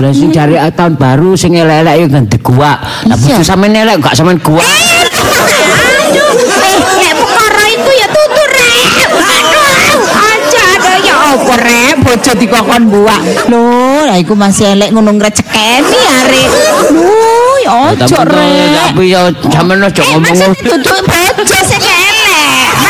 [0.00, 2.80] Lah sing cari tahun baru sing elek-elek yo ganti gua.
[3.04, 4.64] Lah bojo sampean elek gak sampean gua.
[4.64, 8.88] Aduh, eh, nek perkara iku ya tutur rek.
[9.12, 13.20] Aduh, aja ada ya apa rek, bojo dikokon buak.
[13.52, 16.48] Lho, lah iku masih elek ngono ngrecekeni arek.
[16.96, 17.12] Lho,
[17.60, 18.72] ya ojo rek.
[18.88, 19.22] Tapi yo
[19.52, 21.99] sampean aja Eh, ngomong maksud duduk bojo sing.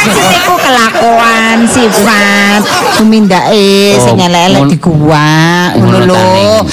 [0.01, 2.61] Maksud iku kelakuan sifat
[2.97, 6.25] tumindake Oh, sing elek-elek ngono- diguwak ngono lho.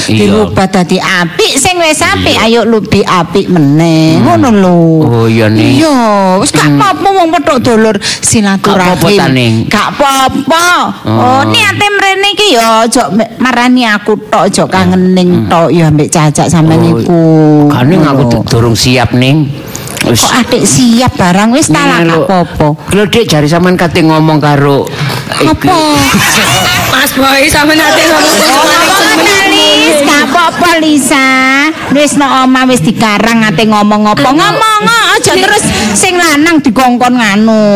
[0.08, 4.24] Dirubah dadi apik sing wis apik ayo lebih apik meneh.
[4.24, 4.80] Ngono lho.
[5.04, 5.76] Oh, iya, Ning.
[5.76, 9.68] Iya, wis gak apa-apa wong petok dulur silaturahim.
[9.68, 10.66] Gak apa-apa.
[11.04, 11.20] Oh.
[11.20, 16.08] Oh, niate mrene iki ya aja me- marani aku tok, aja kangening tok ya ambek
[16.08, 16.94] cacak sampean Hmm.
[16.96, 17.22] Oh, iku.
[17.68, 19.52] Kan aku durung siap ning.
[20.06, 20.22] Wis.
[20.22, 21.50] Kok adik siap barang?
[21.58, 22.78] Wis gak apa-apa.
[22.94, 24.86] Lho Dik jari sampean kate ngomong karo
[25.42, 25.78] Apa?
[26.94, 29.37] Mas Boy sampe nate ngomong
[30.48, 31.28] Apa-apa Lisa.
[31.92, 35.60] Wis no oma wis dikarang ate ngomong apa ngomong aja terus
[35.92, 37.68] sing lanang dikongkon nganu.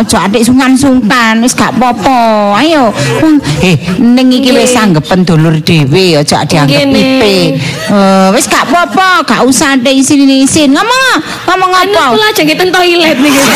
[0.00, 2.56] Aja adik sungkan-sungkan wis gak apa-apa.
[2.56, 2.88] Ayo.
[3.60, 7.60] Eh, ning iki wis anggepen dulur dhewe aja dianggep pipi.
[7.92, 10.72] Eh, wis gak apa-apa, gak usah ada isin-isin.
[10.72, 11.20] Ngomong,
[11.52, 12.16] ngomong apa?
[12.16, 13.44] Kula aja ngeten toilet niki.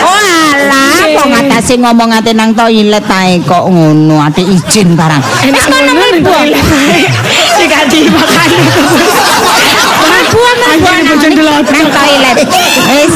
[0.00, 0.20] Oh
[0.56, 5.20] alah, kok ngatasi ngomong ate nang toilet ae kok ngono, ate izin barang.
[5.46, 6.32] Wis kono mlebu.
[7.60, 8.48] Dikati makan.
[10.00, 11.18] Mlebu mlebu nang
[11.64, 12.36] nang toilet.
[12.90, 13.14] Wis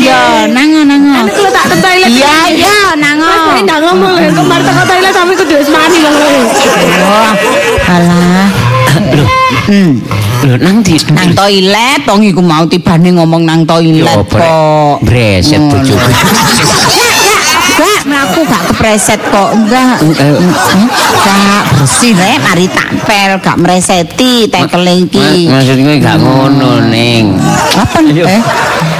[0.00, 0.20] Yo,
[0.54, 1.12] nango nango.
[1.20, 2.08] Anu kula tak toilet.
[2.08, 3.26] Iya, iya, nango.
[3.26, 6.10] Mas Boy ndak ngomong lho, kok mari teko toilet sampe kudu wis mari lho.
[6.10, 7.30] Oh,
[7.90, 8.48] alah.
[9.70, 10.02] Hmm,
[10.40, 14.98] Lho nang di nang toilet wong iku mau tibane ngomong nang toilet kok.
[15.04, 15.84] breset Ngono.
[15.84, 16.10] bojoku.
[18.80, 19.52] Kepreset kok.
[19.52, 20.00] Enggak.
[20.00, 25.52] Enggak bersih rek, mari tampel, gak mereseti tekeling Ma- iki.
[25.52, 27.36] Maksudnya gak ngono ning.
[27.76, 28.40] Apa eh?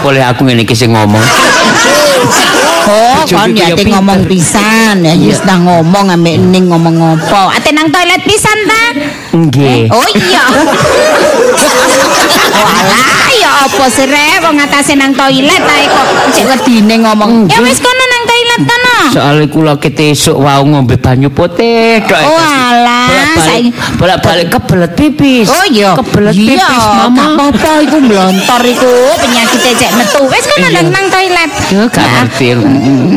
[0.04, 1.24] Boleh aku ngene iki sing ngomong.
[2.88, 7.52] Oh, kon ya ngomong pisan, ya wis nang ngomong ambek ning ngomong apa.
[7.56, 8.84] Ate nang toilet pisan ta?
[9.36, 9.92] Nggih.
[9.92, 10.44] Oh iya.
[12.60, 17.46] Walah, ya apa sih rek wong atase nang toilet ae kok cek wedine ngomong.
[17.46, 18.96] Ya wis kono nang toilet kono.
[19.14, 22.02] Soale kula kete esuk wau ngombe banyu putih.
[22.26, 22.99] Oh alah,
[23.36, 25.46] saiki Bolak-balik kebelet pipis.
[25.46, 25.92] Oh iya.
[25.94, 27.22] Kebelet Iya, pipis, Mama.
[27.36, 30.22] apa-apa iku mlontor iku penyakit cek metu.
[30.26, 30.76] Wis kono Iya.
[30.80, 31.50] nang nang toilet.
[31.70, 32.46] Yo gak ngerti.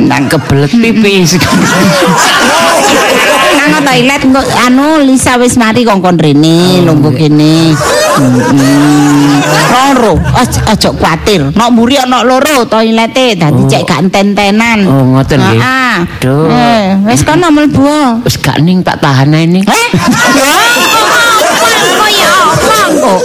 [0.05, 1.29] Nang kebelet pipis.
[3.53, 7.73] Nang toilet engko anu Lisa wis mari kongkon rene lungguh kene.
[8.13, 9.41] Hmm.
[9.73, 11.49] Loro, aja kuatir.
[11.53, 14.85] Nok mburi ana loro toilete dadi cek gak enten-tenan.
[14.85, 15.61] Oh, ngoten nggih.
[15.61, 15.97] Heeh.
[16.49, 18.21] Eh, wis kono mlebu.
[18.25, 19.65] Wis gak ning tak tahan ae ning.
[19.65, 19.87] Eh?
[21.93, 23.21] Apa ya apa kok?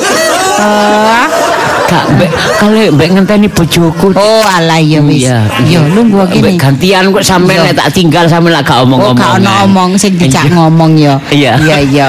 [1.89, 2.29] Gak mbek
[2.61, 4.13] kale mbek ngenteni bojoku.
[4.13, 5.25] Oh alah ya wis.
[5.25, 5.49] Iya.
[5.65, 6.61] Ya lungguh Mbek kene.
[6.61, 7.73] gantian kok sampean Iya.
[7.73, 9.17] nek tak tinggal sampean lak gak Oh, omong-omong.
[9.17, 11.17] gak ono omong sing dijak ngomong ya.
[11.33, 11.57] Iya.
[11.57, 12.09] Iya, iya.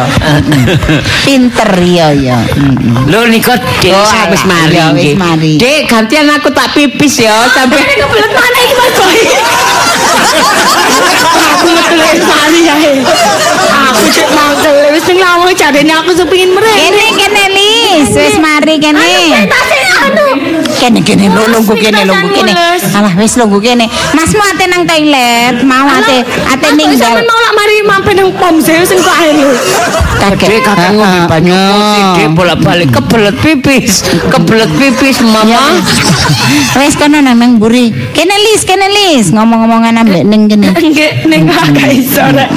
[1.25, 2.43] Pinter ya ya.
[3.07, 4.75] Lho niku Dek Oh, wis mari.
[4.75, 5.55] iya, wis mari.
[5.55, 9.15] Dek gantian aku tak pipis ya sampai Kebelet mana iki Mas Boy?
[11.55, 12.75] Aku metu wis mari ya.
[13.89, 16.76] Aku cek mangkel wis ning lawang jarene aku sepengin mrene.
[16.76, 19.00] Kene kene Lis, wis mari kene.
[20.76, 22.52] Kene kene lungguh kene lungguh kene.
[22.91, 23.88] Alah wis lungguh kene.
[24.12, 27.00] Masmu ate nang toilet, mau ate ate Ninggal.
[27.00, 29.56] Sampeyan mau lak mari mampir nang pom saya sing kok ae lho.
[30.20, 35.80] Dek kakak ngombe banyu putih, Dek bolak-balik kebelet pipis, kebelet pipis mama.
[36.76, 37.95] Wis kono nang nang buri.
[38.12, 40.76] Kene lis, kene lis, ngomong-ngomongan ambek ning kene.
[40.76, 42.52] Nggih, ning gak iso rek.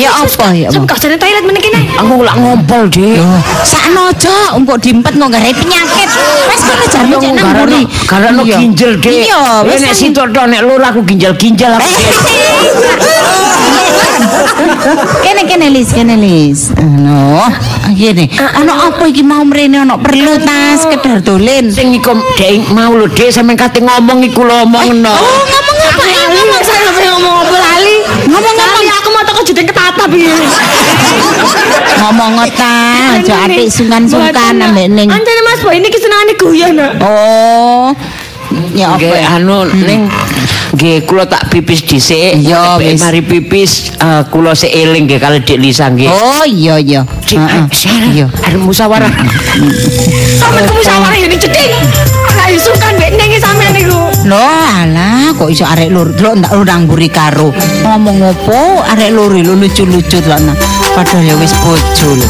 [0.00, 0.72] Ya apa ya?
[0.72, 1.84] Sam kok jane toilet meneh kene.
[2.00, 3.20] Aku lak ngompol, Dek.
[3.60, 6.08] Sakno aja engko diempet nggo gare penyakit.
[6.48, 7.82] Wis kono jane cek nang buri.
[8.08, 8.56] Karena Iya.
[8.56, 9.12] ginjal, Dek.
[9.28, 11.84] Iya, Eh, wis nek situ tok nek lur aku ginjal-ginjal aku.
[15.20, 17.44] Kene kene lis kene lis no
[17.92, 22.92] gini ono apa iki mau mrene ono perlu tas kedar dolen Sing iku Dek mau
[22.92, 25.12] lho, Dek sampean kate ngomong iku lho omongno.
[25.12, 27.56] oh ngomong apa Ngomong saya sampe ngomong apa.
[28.40, 28.72] Ngomong apa?
[28.80, 30.34] Lali aku mau toko jedeng ketata piye.
[32.00, 32.72] ngomong ta
[33.20, 36.96] aja atik sungkan-sungkan ambek ning Anjane Mas Boy ini kesenengane guyon nak.
[37.04, 37.92] oh
[38.72, 40.08] ya apa ya anu ning
[40.70, 42.40] nggih kula tak pipis dhisik.
[42.40, 42.78] Iya.
[42.80, 46.08] Mari pipis eh, kula seeling nggih kali Dik Lisa nggih.
[46.08, 47.68] oh iya iya Heeh.
[47.74, 49.12] Sarah, iya arep musyawarah.
[50.40, 51.74] Sampe kamu musyawarah ini jeding.
[52.24, 53.98] Ora iso kan mbek ning sampean niku.
[54.24, 54.40] Loh
[54.80, 57.48] alah kok iso arek lur lo ndak urang buri karo.
[57.80, 60.52] Ngomong opo arek lur e lo lucu-lucu lana
[60.92, 62.28] padahal ya wis bojo lho.